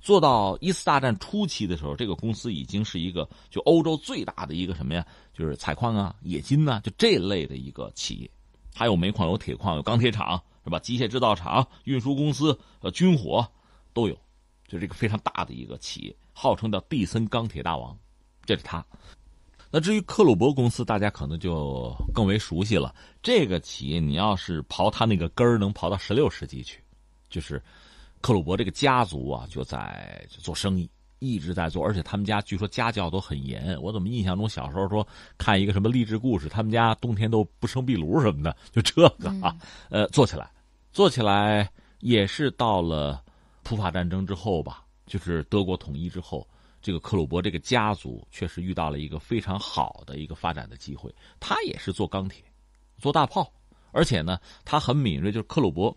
[0.02, 8.30] 做到一次大战初期的时候，这个公司已经是一个就欧洲最大的一个什么呀，就是采矿啊、冶金呐，就这类的一个企业，
[8.74, 10.78] 还有煤矿、有铁矿、有钢铁厂，是吧？
[10.78, 13.50] 机械制造厂、运输公司、呃，军火
[13.94, 14.14] 都有，
[14.68, 17.96] 就这个非常大的一个企业，号称叫蒂森钢铁大王。
[18.44, 18.84] 这是他。
[19.74, 22.94] 那至于克鲁伯公司，大家可能就更为熟悉了。
[23.22, 26.78] 这个企业，你要是刨它那个根儿，能刨到十六世纪去。
[27.30, 27.62] 就是
[28.20, 30.86] 克鲁伯这个家族啊，就在做生意，
[31.20, 33.74] 一直在做，而且他们家据说家教都很严。
[33.80, 35.06] 我怎么印象中小时候说
[35.38, 39.56] 看一个什么励志故事，他们家冬天都不生壁炉什么的，就这个啊。
[39.88, 40.50] 呃，做起来，
[40.92, 41.66] 做起来
[42.00, 43.24] 也是到了
[43.62, 46.46] 普法战争之后吧，就是德国统一之后。
[46.82, 51.14] 这个克鲁伯这个家族确实遇到了一个非常好的一个发展的机会。
[51.38, 52.44] 他也是做钢铁，
[52.98, 53.50] 做大炮，
[53.92, 55.30] 而且呢，他很敏锐。
[55.30, 55.96] 就是克鲁伯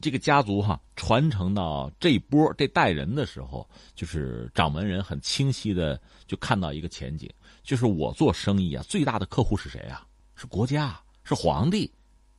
[0.00, 7.30] 这个家族哈，传承到这一波这代人的时候，就是掌门人很清晰的就看到一个前景，
[7.62, 10.06] 就是我做生意啊，最大的客户是谁啊？
[10.34, 11.90] 是国家，是皇帝，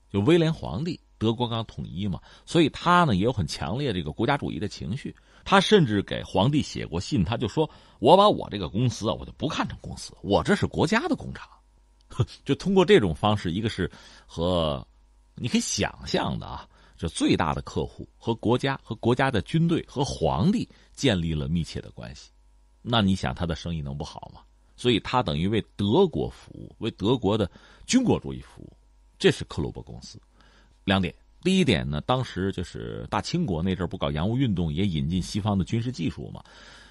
[0.10, 1.00] 就威廉皇帝。
[1.22, 5.16] 德国刚统一嘛，所以他呢也有很强烈这个国家主义的情绪。
[5.46, 7.70] 他甚至给皇帝写过信，他就说
[8.02, 11.48] ：“我把我这个公司啊，我就不看成公司，我这是国家的工厂。
[12.44, 13.90] ”就通过这种方式，一个是
[14.26, 14.84] 和
[15.36, 16.68] 你可以想象的啊，
[16.98, 22.32] 就最大的客户和国家、和国家的军队和皇帝建立了密切的关系。
[22.82, 24.42] 那你想他的生意能不好吗？
[24.76, 27.48] 所以他等于为德国服务，为德国的
[27.86, 28.74] 军国主义服务。
[29.20, 30.20] 这是克鲁伯公司
[30.92, 31.16] 两点。
[31.42, 36.44] 第一点呢，当时就是大清国那阵不搞洋务运动，也引进西方的军事技术嘛。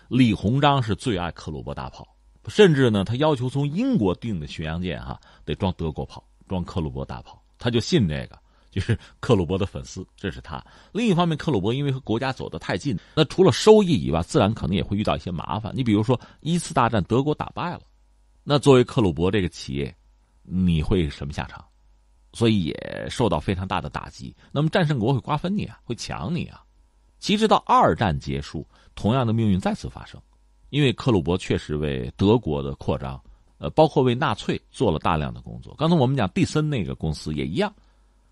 [0.08, 2.08] 李鸿章是最爱克虏伯大炮，
[2.48, 8.36] 甚至呢，他要求从英国订的巡洋舰哈得装德国炮，装克虏伯大炮，他就信这个，
[8.72, 10.60] 就是克虏伯的粉丝，这是他。
[10.90, 15.72] 另一方面，克虏伯因为和国家走得太近，那除了收益以外，自然可能也会遇到一些麻烦。
[15.76, 17.82] 你比如说，一次大战德国打败了，
[18.42, 19.94] 那作为克虏伯这个企业，
[20.42, 21.64] 你会什么下场？
[22.32, 24.34] 所以也受到非常大的打击。
[24.52, 26.62] 那么战胜国会瓜分你啊，会抢你啊。
[27.18, 30.20] 其实到二战结束，同样的命运再次发生，
[30.70, 33.20] 因为克虏伯确实为德国的扩张，
[33.58, 35.74] 呃，包括为纳粹做了大量的工作。
[35.76, 37.72] 刚才我们讲蒂森那个公司也一样。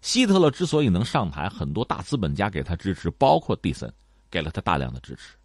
[0.01, 3.93] 希特勒之所以能上台，很多大资本家给他支持，包括蒂森，
[4.31, 5.37] 给了他大量的支持。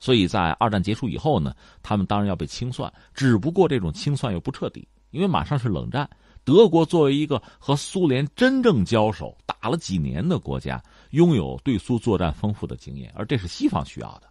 [0.00, 2.92] 所以在二战结束以后呢，他们当然要被清算。
[3.14, 6.10] 只不过这种清算又不彻底，因为马上是冷战。
[6.44, 14.28] 德国作为一个和苏联真正交手、打了几年的国家，拥有对苏作战丰富的经验，而这是西方需要的。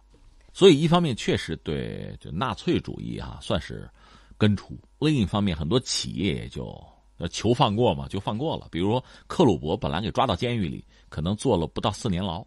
[0.52, 3.88] 所以一方面确实对这纳粹主义啊算是
[4.36, 6.82] 根除，另一方面很多企业也就。
[7.30, 8.66] 求放过嘛，就放过了。
[8.70, 12.42] 比如说克鲁伯本来给抓到监狱里，可能坐了不到四年牢，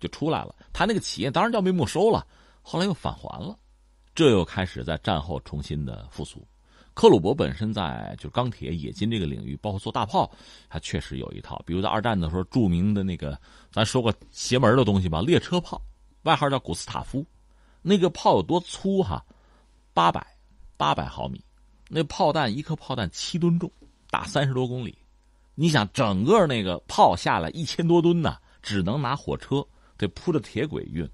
[0.00, 0.56] 就出来了。
[0.72, 2.26] 他那个企业当然要被没收了，
[2.62, 3.54] 后来又返还了，
[4.14, 6.42] 这又开始在战后重新的复苏。
[6.94, 10.30] 克鲁伯本身在就钢铁、冶金这个领域，包括做大炮，
[10.68, 11.60] 他确实有一套。
[11.66, 13.38] 比如在二战的时候，著名的那个
[13.70, 15.82] 咱说过邪门的东西吧，列车炮，
[16.22, 17.26] 外号叫古斯塔夫，
[17.82, 19.24] 那个炮有多粗哈？
[19.92, 20.26] 八百
[20.76, 21.44] 八百毫米，
[21.88, 23.70] 那炮弹一颗炮弹七吨重。
[24.10, 24.96] 打三十多公里，
[25.56, 29.66] 你想整个那个炮下来一千多吨呢，只能拿火车
[29.96, 31.04] 得铺着铁轨运，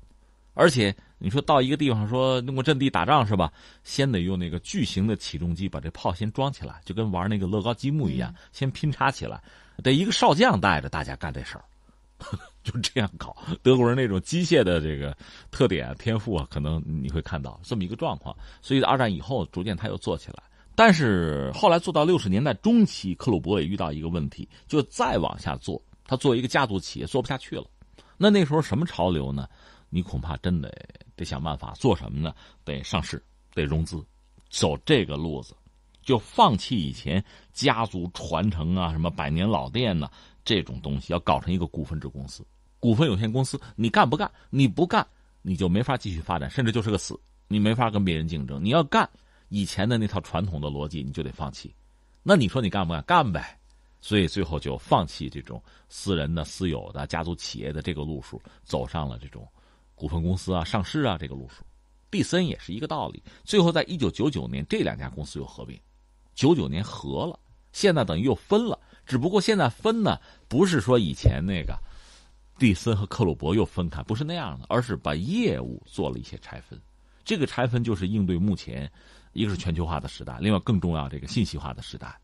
[0.55, 3.53] 而且你说到一个地方说弄个阵地打仗是吧？
[3.85, 9.43] 先得用那个巨型的起重机把这炮先装起来，就跟玩那个乐高积木一样，先拼插起来，
[9.83, 11.65] 得一个少将带着大家干这事儿，
[12.63, 13.37] 就这样搞。
[13.63, 15.17] 德国人那种机械的这个
[15.51, 18.37] 特点天赋啊，可能你会看到这么一个状况。
[18.61, 20.43] 所以二战以后，逐渐他又做起来。
[20.75, 27.65] 但是后来做到六十年代中期，克鲁伯也遇到一个问题，就再往下做，他作为一个家族企业做不下去了。
[28.17, 29.49] 那那时候什么潮流呢？
[29.91, 30.73] 你恐怕真得
[31.15, 32.35] 得想办法做什么呢？
[32.65, 33.23] 得上市，
[33.53, 34.03] 得融资，
[34.49, 35.55] 走这个路子，
[36.03, 37.23] 就放弃以前
[37.53, 40.11] 家族传承啊，什么百年老店呢
[40.45, 42.43] 这种东西，要搞成一个股份制公司，
[42.79, 43.61] 股份有限公司。
[43.77, 44.31] 你干不干？
[44.49, 45.07] 你不干，
[45.43, 47.19] 你就没法继续发展，甚至就是个死，
[47.49, 48.65] 你没法跟别人竞争。
[48.65, 49.09] 你要干。
[49.53, 51.75] 以前的那套传统的逻辑你就得放弃，
[52.23, 53.03] 那你说你干不干？
[53.03, 53.59] 干呗！
[54.01, 59.45] 所以最后就放弃这种私人的、私有的、家族企业的这个路数，走上了这种
[60.01, 61.63] 股份公司啊、上市啊这个路数。
[62.11, 63.23] 蒂森也是一个道理。
[63.45, 65.79] 最后在一九九九年，这两家公司又合并，
[66.35, 67.39] 九九年合了，
[67.73, 68.79] 现在等于又分了。
[69.05, 71.79] 只不过现在分呢，不是说以前那个
[72.59, 76.81] 蒂森和克鲁伯又分开，不是那样的，而是把业务做了一些拆分。
[77.27, 78.91] 这个拆分就是应对目前。
[79.33, 82.19] 一个是全球化的时代，另外更重要这个信息化的时代，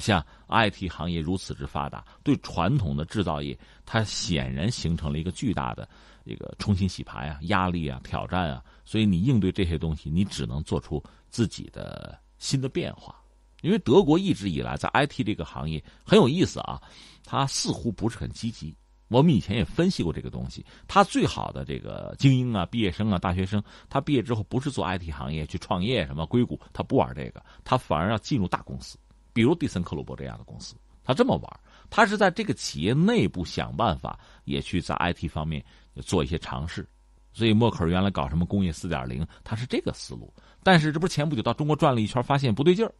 [0.00, 5.88] 像 IT 行业如此之发达，对传统的制造业，它显然形成了一个巨大的
[6.24, 8.64] 一个重新洗牌啊、压力啊、挑战啊。
[8.84, 13.14] 所以你应对这些东西，你只能做出自己的新的变化。
[13.62, 16.80] 因为德国一直以来在 IT 这个行业很有意思啊，
[17.24, 18.74] 它似乎不是很积极。
[19.08, 28.96] 我们以前也分析过这个东西，他最好的这个精英啊、毕业生啊、大学生，他毕业之后不是做 IT 行业去创业什么硅谷，他不玩这个，他反而要进入大公司，
[29.32, 30.74] 比如蒂森克鲁伯这样的公司，
[31.04, 35.64] 他这么玩，他是在这个企业内部想办法，也去在 IT 方面
[35.96, 36.86] 做一些尝试。
[37.32, 40.32] 所以默克尔原来搞什么工业四点零，他是这个思路。
[40.62, 42.92] 但是这不是前不久到中国转了一圈，发现不对劲儿，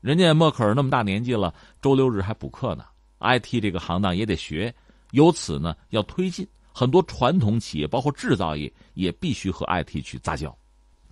[0.00, 2.84] 人家默克尔那么大年纪了，周六日还补课呢
[3.18, 4.72] ，IT 这个行当也得学。
[5.10, 10.56] 由此呢，要推进很多传统企业，包括制造业，也必须和 IT 去杂交。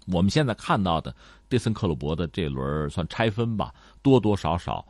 [0.06, 1.14] 我们现在看到的
[1.48, 3.72] 蒂森克鲁伯的这轮算拆分吧，
[4.02, 4.86] 多多少少，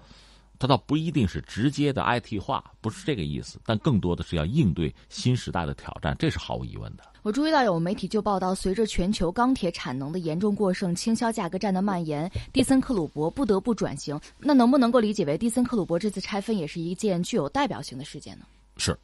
[0.59, 7.05] 它倒不一定是直接的 IT 化，不是这个意思，但更多的是要应对新时代的挑战，这是毫无疑问的。
[7.23, 14.19] 我注意到有媒体就报道，随着全球钢铁产能的严重过剩、倾销价格战的蔓延，蒂森克鲁伯不得不转型。
[14.39, 18.47] 那能不能够理解为蒂森克鲁伯这次拆分也是一件具有代表性的事件呢？
[18.79, 18.99] 是。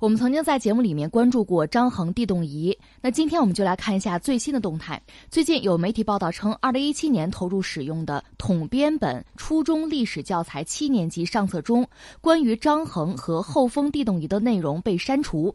[0.00, 5.02] 我们曾经在节目里面关注过张衡地动仪，那今天我们就来看一下最新的动态。
[5.28, 11.84] 最近有媒体报道称，二零一七年投入使用的统编本初中历史教材七年级上册中，
[12.20, 15.52] 关于张衡和后风地动仪的内容被删除。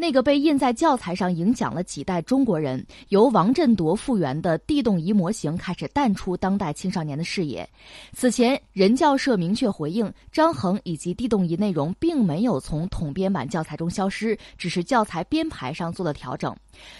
[0.00, 7.68] 那个被印在教材上影响了几代中国人、由王振铎复原的地动仪模型开始淡出当代青少年的视野。
[8.12, 16.54] 此前，人教社明确回应，张衡以及地动仪内容并没有从统编版教材中消失，只是教材编排上做了调整。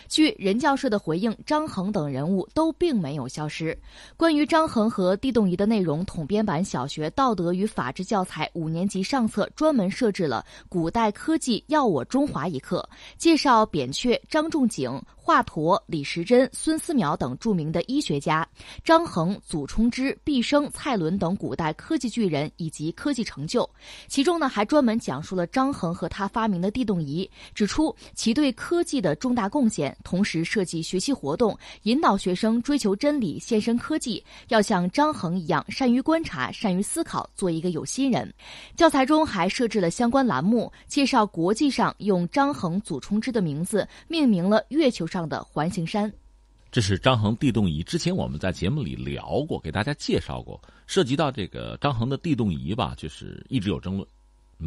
[0.09, 3.79] 据人教社的回应，张衡等人物都并没有消失。
[4.17, 12.87] 关于张衡和地动仪的内容，统编版小学道德与法治教材五年级上册专门设置了“古代科技耀我中华”一课。
[13.17, 18.49] 介绍扁鹊、张仲景、华佗、李时珍、孙思邈等著名的医学家，
[18.83, 23.69] 张衡、祖冲之、毕生、蔡伦等古代科技巨人以及科技成就。
[24.07, 29.95] 其中呢，还专门讲述了张衡和他发明的地动仪，指出其对科技的重大贡献。
[30.03, 38.33] 同时设计学习活动，引导学生追求真理、献身科技，要像张衡一样善于观察、善于思考，做一个有心人。
[38.77, 42.81] 教材中还设置了相关栏目，介绍国际上用张衡。
[42.81, 46.13] 祖冲之的名字命名了月球上上的环形山，
[46.71, 47.83] 这是张衡地动仪。
[47.83, 50.61] 之前我们在节目里聊过，给大家介绍过。
[50.87, 54.09] 涉及到这个张衡的地动仪吧，就是一直有争论，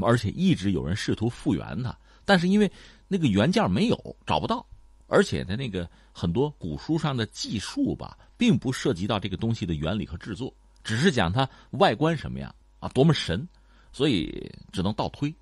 [0.01, 2.69] 而且一直有人试图复原它，但是因为
[3.07, 4.65] 那个原件没有找不到，
[5.07, 13.47] 而且它，那个很多古书上的记述吧，并不涉及到这个东西的原理和制作，只是讲它外观什么样啊，多么神，
[13.93, 15.33] 所以只能倒推。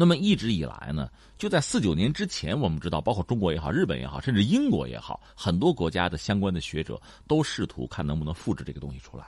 [0.00, 6.98] 那么一直以来呢，就在四九年之前，我们知道，包括中国也好，日本也好，甚至英国也好，很多国家的相关的学者
[7.28, 9.26] 都试图看能不能复制这个东西出来。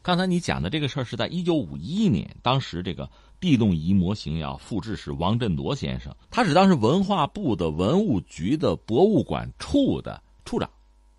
[0.00, 3.10] 刚才你讲的这个事儿是在一九五一年，当时这个
[3.40, 10.70] 地动仪模型要复制是王振铎先生，他是当时文化部的文物局的博物馆处的处长。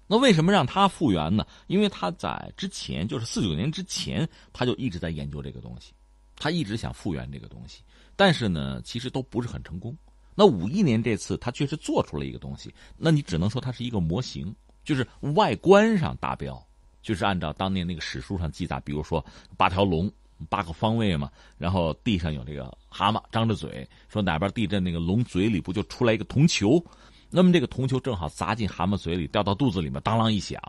[0.08, 1.46] 那为什么让他复原呢？
[1.68, 5.92] 因为他在之前，就是四九年之前，他就一直在研究这个东西，
[6.38, 7.82] 他一直想复原这个东西。
[8.16, 9.96] 但是呢，其实都不是很成功。
[10.36, 12.74] 那五一年这次，他确实做出了一个东西。
[12.98, 14.52] 那你只能说它是一个模型，
[14.84, 16.60] 就是外观上达标，
[17.04, 19.24] 就是按照当年那个史书上记载，比如说
[19.58, 20.12] 八条龙，
[20.50, 26.84] 八个方位嘛，然后地上有这个蛤蟆张着嘴，说哪边地震，那个龙嘴里不就出来一个铜球？
[27.30, 30.60] 那么这个铜球正好砸进蛤蟆嘴里，掉到肚子里面，当啷一响，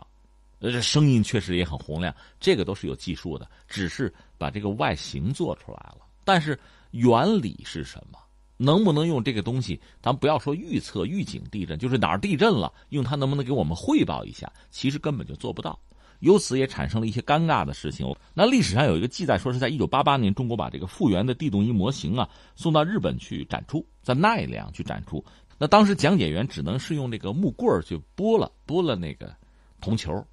[0.59, 2.15] 呃，这声音确实也很洪亮。
[2.39, 6.59] 这个都是有技术的，只是把这个外形做出来了，但是。
[6.95, 8.17] 原理是什么？
[8.55, 9.77] 能不能用这个东西？
[10.01, 14.49] 咱不要说预测、预警地震，就是哪儿地震了，用它能不能给我们汇报一下？
[14.71, 15.77] 其实根本就做不到。
[16.19, 18.07] 由此也产生了一些尴尬的事情。
[18.33, 25.21] 那历史上有一个记载，说是在一九八八年，中国把这个复原的地动仪模型啊送到日本去展出，在奈良去展出。
[25.57, 29.35] 那当时讲解员只能是用这个木棍去拨了拨了那个
[29.81, 30.25] 铜球，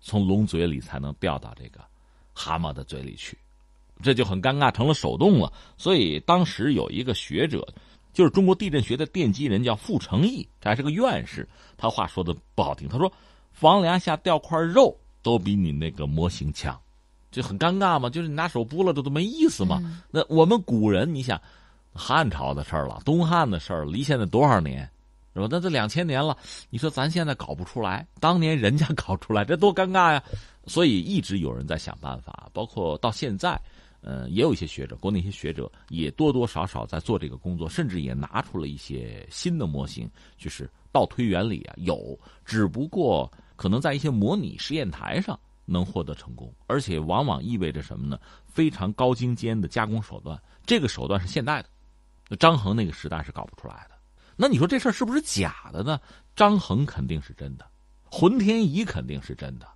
[0.00, 1.80] 从龙嘴里才能掉到这个
[2.34, 3.38] 蛤蟆的嘴里去。
[4.02, 5.52] 这就很尴尬，成了手动了。
[5.76, 7.66] 所以当时有一个学者，
[8.12, 11.48] 就是中国地震学的奠基人，叫傅成义，他还是个院士。
[11.76, 13.12] 他话说的不好听，他说
[13.52, 16.78] ：“房梁下掉块肉都比你那个模型强。”
[17.30, 19.80] 就很尴尬嘛，就是你拿手拨了，这都没意思嘛。
[20.10, 21.40] 那我们古人，你想，
[21.94, 24.82] 汉朝的事儿了，东汉的事儿，离现在多少年，
[25.32, 25.46] 是吧？
[25.48, 26.36] 那这两千年了，
[26.70, 30.20] 你说咱现在搞不出来，当年人家搞出来，这多尴尬呀！
[30.66, 33.60] 所以一直有人在想办法，包括到现在。
[34.02, 48.18] 呃，也有一些学者，国内一些学者也多多少少在做这个工作，甚至也拿出了一些新的模型，就是倒推原理啊，有，只不过可能在一些模拟实验台上能获得成功，而且往往意味着什么呢？
[48.46, 51.62] 非常高精尖的加工手段，这个手段是现代
[52.28, 53.94] 的，张衡那个时代是搞不出来的。
[54.34, 56.00] 那你说这事儿是不是假的呢？
[56.34, 57.66] 张衡肯定是真的，
[58.04, 59.68] 浑天仪肯定是真的，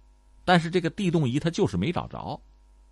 [0.47, 2.41] 但是这个地动仪他就是没找着。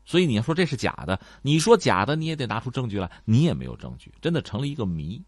[0.05, 5.23] 所以你要说这是假的，你说假的，你也得拿出证据来，你也没有证据，真的成了一个谜。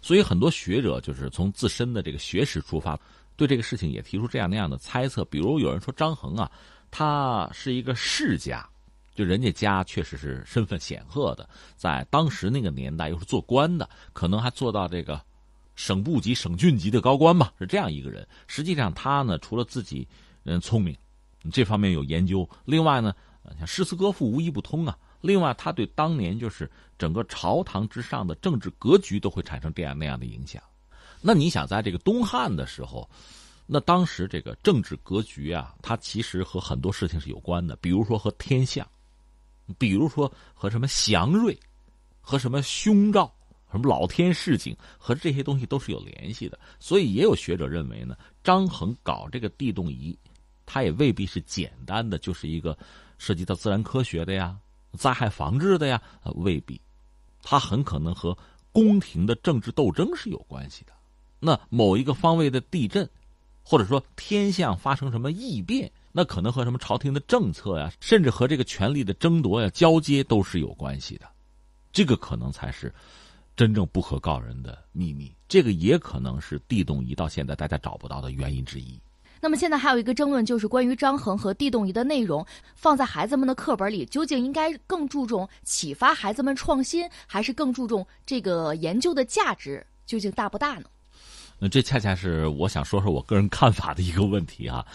[0.00, 2.98] 所以很多学者就是从自身的这个学识出发，
[3.36, 5.24] 对这个事情也提出这样那样的猜测。
[5.26, 6.50] 比如有人说张衡啊，
[6.90, 8.68] 他是一个世家，
[9.14, 15.20] 就人家家确实是身份显赫的，在当时那个年代又是做官的，可能还做到这个
[15.74, 18.26] 省部级、省郡级的高官吧，是这样一个人。
[18.46, 20.06] 实际上他呢，除了自己
[20.44, 20.96] 嗯聪明，
[21.52, 23.12] 这方面有研究，另外呢。
[23.58, 24.96] 像诗词歌赋无一不通啊。
[25.20, 26.68] 另外，他对当年就是
[26.98, 30.60] 整个朝堂之上的政治格局都会产生这样那样的影响。
[31.20, 33.08] 那你想，在这个东汉的时候，
[33.64, 38.84] 那当时这个政治格局啊，它其实和很多事情是有关的，比如说和天象，
[39.78, 41.56] 比如说和什么祥瑞，
[42.20, 43.32] 和什么凶兆，
[43.70, 46.58] 什么老天示警，和这些东西都是有联系的。
[46.80, 50.18] 所以，也有学者认为呢，张衡搞这个地动仪，
[50.66, 52.76] 他也未必是简单的就是一个。
[53.22, 54.58] 涉及到自然科学的呀，
[54.98, 56.02] 灾害防治的呀，
[56.34, 56.80] 未必，
[57.40, 58.36] 它很可能和
[58.72, 60.92] 宫廷的政治斗争是有关系的。
[61.38, 63.08] 那某一个方位的地震，
[63.62, 71.26] 或者说天象发生什么异变，那可能和什么朝廷的政策呀，甚至和这个权力的争夺呀交接都是有关系的。
[71.92, 72.92] 这个可能才是
[73.54, 79.00] 真正不可告人的秘密，这个也可能是地动仪到现在大家找不到的原因之一。
[79.42, 90.84] 那么现在还有一个争论，就是关于张衡和地动仪的内容放在孩子们的课本里，究竟应该更注重启发孩子们创新，还是更注重这个研究的价值，究竟大不大呢？
[91.58, 94.86] 那这恰恰是我想说说我个人看法的一个问题啊。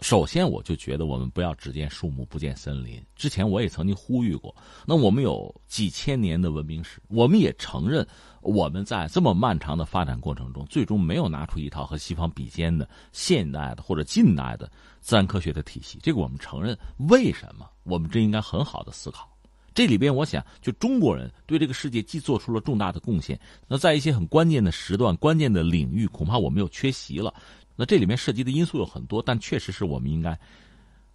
[0.00, 3.02] 首先，我就觉得我们不要只见树木不见森林。
[3.16, 4.54] 之前我也曾经呼吁过，
[4.86, 8.06] 那我们有几千年的文明史，我们也承认
[8.42, 14.70] 我们在这么漫长的发展过程中，最终没有拿出一套和西方比肩的现代的或者近代的
[15.00, 15.98] 自然科学的体系。
[16.02, 16.78] 这个我们承认。
[17.08, 17.66] 为什么？
[17.84, 19.32] 我们真应该很好的思考。
[19.72, 23.38] 这里边，我想，就中国人对这个世界既做出了重大的贡献，
[23.68, 27.34] 那在一些很关键的时段、关键的领域，恐怕我们又缺席了。
[27.76, 30.38] 那这里面涉及的因素有很多，但确实是我们应该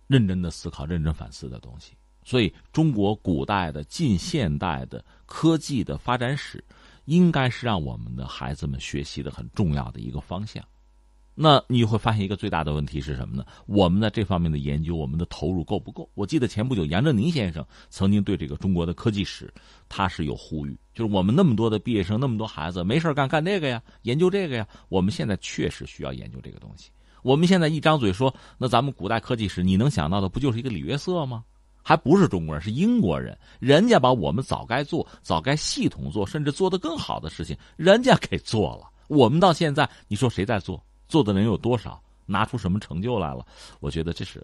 [0.07, 1.93] 认真的思考、认真反思的东西。
[2.23, 6.63] 所以，中国古代的、近现代的科技的发展史，
[7.05, 10.63] 应该是让我们的孩子们学习的很重要的一个方向。
[11.33, 13.45] 那你会发现一个最大的问题是什么呢？
[13.65, 16.09] 我们的这方面的研究，我们的投入够不够？
[16.13, 19.51] 我记得前不久杨振宁先生曾经对这个中国的科技史，
[19.87, 26.91] 他是有呼吁，就是我们那么多的毕业生，那么多孩子没事干干这个呀，研究这个呀，我们现在确实需要研究这个东西。
[27.23, 31.43] 我们现在一张嘴说，那咱们古代科技史，你能想到的不就是一个李约瑟吗？
[31.83, 38.91] 还不是中国人，是英国人，人家把我们早该做、早该系统做，甚至做得更好的事情，人家给做了。
[39.07, 40.83] 我们到现在，你说谁在做？
[41.11, 42.01] 做的人有多少？
[42.25, 43.45] 拿出什么成就来了？
[43.81, 44.41] 我觉得这是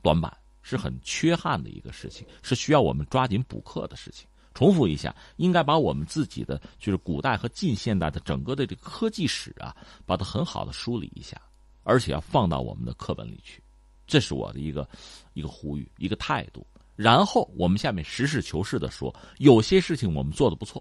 [0.00, 0.32] 短板，
[0.62, 4.28] 是很缺憾的一个事情，是需要我们抓紧补课的事情。
[4.54, 9.76] 重复一下，应该把我们自己的就是古代和近现代的整个的这个科技史啊，
[10.06, 11.40] 把它很好的梳理一下，
[11.82, 13.60] 而且要放到我们的课本里去。
[14.06, 14.88] 这是我的一个
[15.32, 16.64] 一个呼吁，一个态度。
[16.94, 20.80] 然后我们下面实事求是的说，有些事情我们做的不错。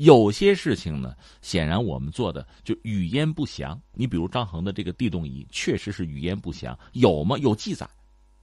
[0.00, 3.78] 有些事情呢，显然我们做的就语焉不详。
[3.92, 7.36] 你比如张衡的这个地动仪，确实是语焉不详，有吗？
[7.36, 7.86] 有记载。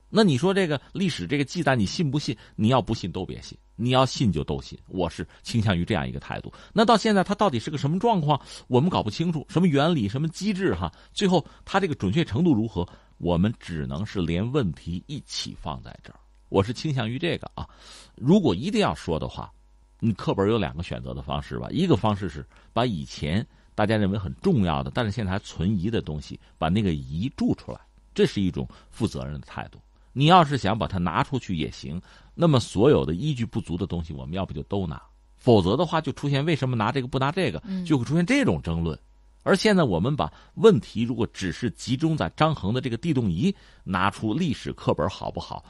[0.07, 2.37] 那你说这个历史这个记载，你信不信？
[2.55, 4.77] 你要不信都别信，你要信就都信。
[4.87, 6.53] 我是倾向于这样一个态度。
[6.73, 8.39] 那到现在它到底是个什么状况？
[8.67, 10.93] 我们搞不清楚什么原理、什么机制哈。
[11.11, 12.87] 最后它这个准确程度如何？
[13.17, 16.19] 我们只能是连问题一起放在这儿。
[16.49, 17.67] 我是倾向于这个啊。
[18.13, 19.51] 如果一定要说的话。
[19.99, 27.79] 你课本有两个选择的方式吧，一个方式是把以前大家认为很重要的，但是现在还存疑的东西，把那个疑注出来，
[28.13, 29.79] 这是一种负责任的态度。
[30.13, 32.01] 你要是想把它拿出去也行，
[32.33, 35.01] 那么所有的依据不足的东西，我们要不就都拿，
[35.35, 38.97] 否则的话就出现为什么拿这个不拿这个，就会出现这种争论。
[39.43, 45.63] 而现在我们把问题如果只是集中在张衡的这个地动仪拿出历史课本好不好，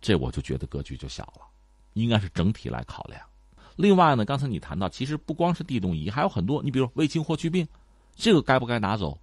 [0.00, 1.46] 这我就觉得格局就小了，
[1.94, 3.20] 应该是整体来考量。
[3.76, 6.62] 另外呢，刚才你谈到，其实不光是地动仪，还有很多。
[6.62, 7.66] 你比如卫青霍去病，
[8.14, 9.18] 这个该不该拿走？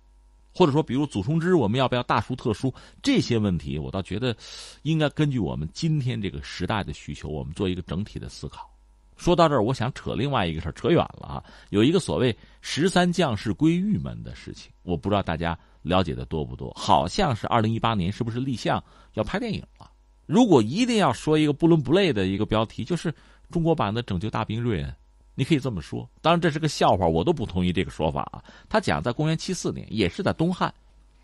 [0.53, 2.73] 或者说，比如祖冲之，我们要不要大书特书？
[3.01, 4.35] 这些问题，我倒觉得
[4.81, 8.69] 应该根据我们今天这个时代的需求，我们做一个整体的思考。
[9.15, 11.43] 说到这儿，我想扯另外一个事儿，扯远了啊。
[11.69, 16.73] 有一个所谓十三将士归玉门的事情，我不知道大家了解的多不多？
[16.75, 18.83] 好像是二零一八年，是不是立项
[19.13, 19.89] 要拍电影了？
[20.25, 23.13] 如果一定要说一个不伦不类的一个标题，就是。
[23.51, 24.89] 中国版的《拯救大兵瑞恩》，
[25.35, 26.09] 你可以这么说。
[26.21, 28.43] 当然，这是个笑话，我都不同意这个说法啊。
[28.67, 30.73] 他讲在公元七四年，也是在东汉。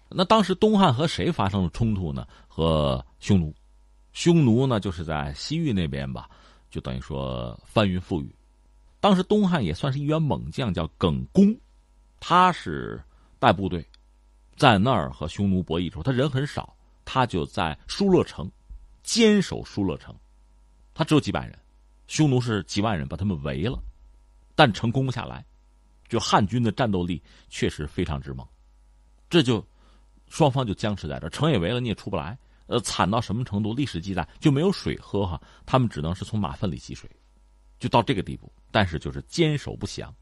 [0.09, 2.27] 那当时东汉和谁发生了冲突呢？
[2.47, 3.53] 和匈奴。
[4.13, 6.29] 匈奴呢，就是在西域那边吧，
[6.69, 8.33] 就等于说翻云覆雨。
[8.99, 11.55] 当时东汉也算是一员猛将，叫耿恭，
[12.19, 13.01] 他是
[13.37, 13.85] 带部队
[14.55, 16.75] 在那儿和匈奴博弈的时候，他人很少，
[17.05, 18.49] 他就在疏勒城
[19.03, 20.15] 坚守疏勒城，
[20.95, 21.59] 他只有几百人。
[22.07, 23.77] 匈奴是几万人把他们围了，
[24.55, 25.45] 但成功不下来。
[26.07, 28.47] 就汉军的战斗力确实非常之猛，
[29.29, 29.61] 这就
[30.29, 32.37] 双方就僵持在这城也围了，你也出不来。
[32.67, 33.73] 呃，惨到什么程度？
[33.73, 37.09] 历史记载就没有水喝哈，他们只能是从马粪里汲水，
[37.79, 38.51] 就到这个地步。
[38.71, 40.13] 但是就是坚守不降。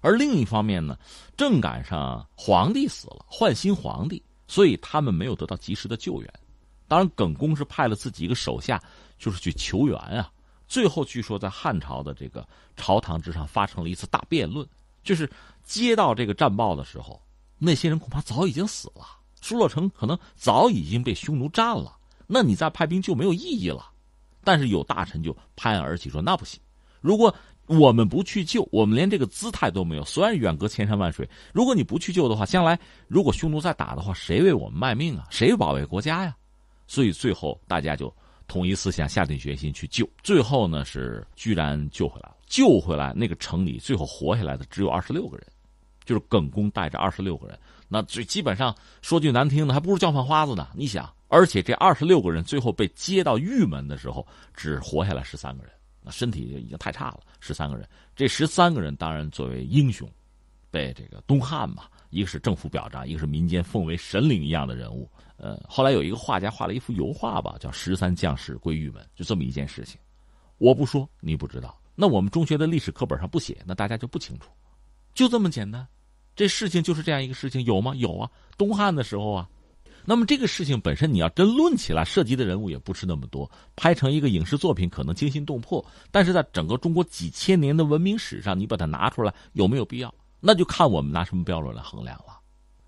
[0.00, 0.98] 而另一方面呢，
[1.36, 6.34] 正赶上皇帝死了，换新皇帝，所以他们没有得到及时的救援。
[6.88, 8.82] 当然，耿恭是派了自己一个手下，
[9.18, 10.30] 就是去求援啊。
[10.74, 12.44] 最后，据说在汉朝的这个
[12.74, 14.66] 朝堂之上发生了一次大辩论，
[15.04, 15.30] 就是
[15.62, 17.22] 接到这个战报的时候，
[17.58, 19.06] 那些人恐怕早已经死了，
[19.40, 21.96] 疏勒城可能早已经被匈奴占了，
[22.26, 23.88] 那你再派兵就没有意义了。
[24.42, 26.60] 但是有大臣就拍案而起说：“那不行，
[27.00, 27.32] 如果
[27.66, 30.04] 我们不去救，我们连这个姿态都没有。
[30.04, 35.28] 虽然远隔千山万水，如果你不去救的话，将来如果匈奴再打的话，谁为我们卖命啊？
[35.30, 36.34] 谁保卫国家呀？
[36.88, 38.12] 所以最后大家就
[38.46, 40.08] 统一思想，下定决心去救。
[40.22, 42.36] 最后呢，是居然救回来了。
[42.46, 45.46] 救回来那个城里，最后活下来的只有二十六个人，
[46.04, 47.58] 就是耿恭带着二十六个人。
[47.88, 50.68] 那最基本上说句难听的，还不如叫饭花子呢。
[50.74, 55.72] 你想，而且这二十六个人最后被接到玉门的时候，只活下来十三个人。
[56.00, 60.08] 那身体就已经太差了，十三个人，这十三个人当然作为英雄，
[60.70, 65.08] 被这个东汉嘛，一个是政府表彰，一个是民间奉为神灵一样的人物。
[65.36, 70.00] 呃，后来有一个画家画了一幅油画吧，叫《十三将士归玉门》，就这么一件事情。
[70.58, 71.76] 我不说，你不知道。
[71.94, 74.50] 那我们中学的历史课本上不写，那大家就不清楚。
[75.12, 75.86] 就这么简单，
[76.36, 77.94] 这事情就是这样一个事情，有吗？
[77.96, 79.48] 有啊，东汉的时候啊。
[80.06, 90.14] 那么这个事情本身，你要真论起来，涉及的人物也不是那么多，拍成一个影视作品可能惊心动魄，但是在整个中国几千年的文明史上，你把它拿出来有没有必要？
[90.40, 92.38] 那就看我们拿什么标准来衡量了。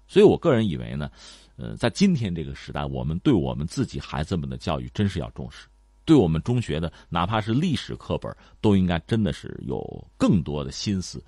[0.06, 1.10] 所以我个人以为呢，
[1.56, 5.66] 呃，在今天这个时代，我们对我们自己孩子们的教育真是要重视，
[6.04, 9.82] 对我们中学的哪怕是历史课本，都应该真的是有
[10.16, 11.24] 更多的心思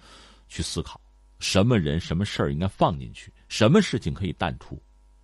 [0.47, 1.01] 去思考，
[1.39, 4.81] 什么人、什么事儿应该放进去，什么事情可以淡出。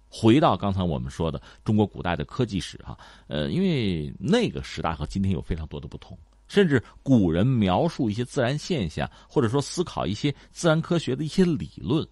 [0.09, 2.97] 回到刚才我们说的中国古代的科技史哈，
[3.27, 12.07] 呃，因为那个时代和今天有非常多的不同，甚至古人描述一些自然现象，或者说思考一些自然科学的一些理论，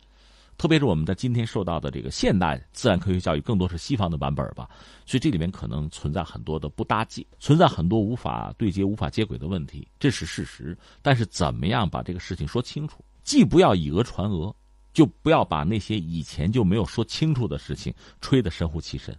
[0.59, 4.69] 特别是我们在今天受到的这个现代自然科学教育，更多是西方的版本吧，
[5.07, 10.77] 所以这里面可能存在很多的不搭界，存在很多无法对接、无法接轨的问题，这是事实。
[11.01, 14.55] 但是怎么样把这个事情说清楚，既不要以讹传讹。
[14.93, 19.17] 就不要把那些以前就没有说清楚的事情吹得神乎其神，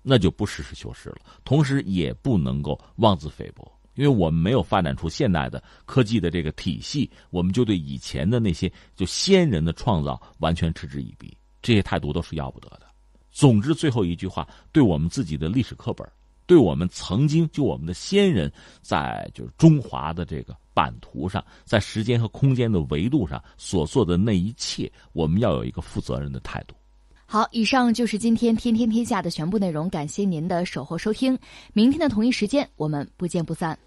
[0.00, 1.16] 那就不实事求是了。
[1.44, 3.68] 同时，也不能够妄自菲薄，
[3.98, 12.82] 因为我们没有发展出现代的科技的这个体系，我们就对以前的那些就先人的创造完全嗤之以鼻，这些态度都是要不得的。
[13.32, 16.08] 总之，最后一句话，对我们自己的历史课本，
[16.46, 20.56] 对我们曾经就我们的先人在就是中华的这个。
[20.78, 26.76] 版图上，在时间和空间的维度上所做的那一切，我们要有一个负责任的态度。
[27.30, 31.38] 好，以上就是今天天天天下的全部内容，感谢您的守候收听。
[31.74, 33.78] 明天的同一时间，我们不见不散。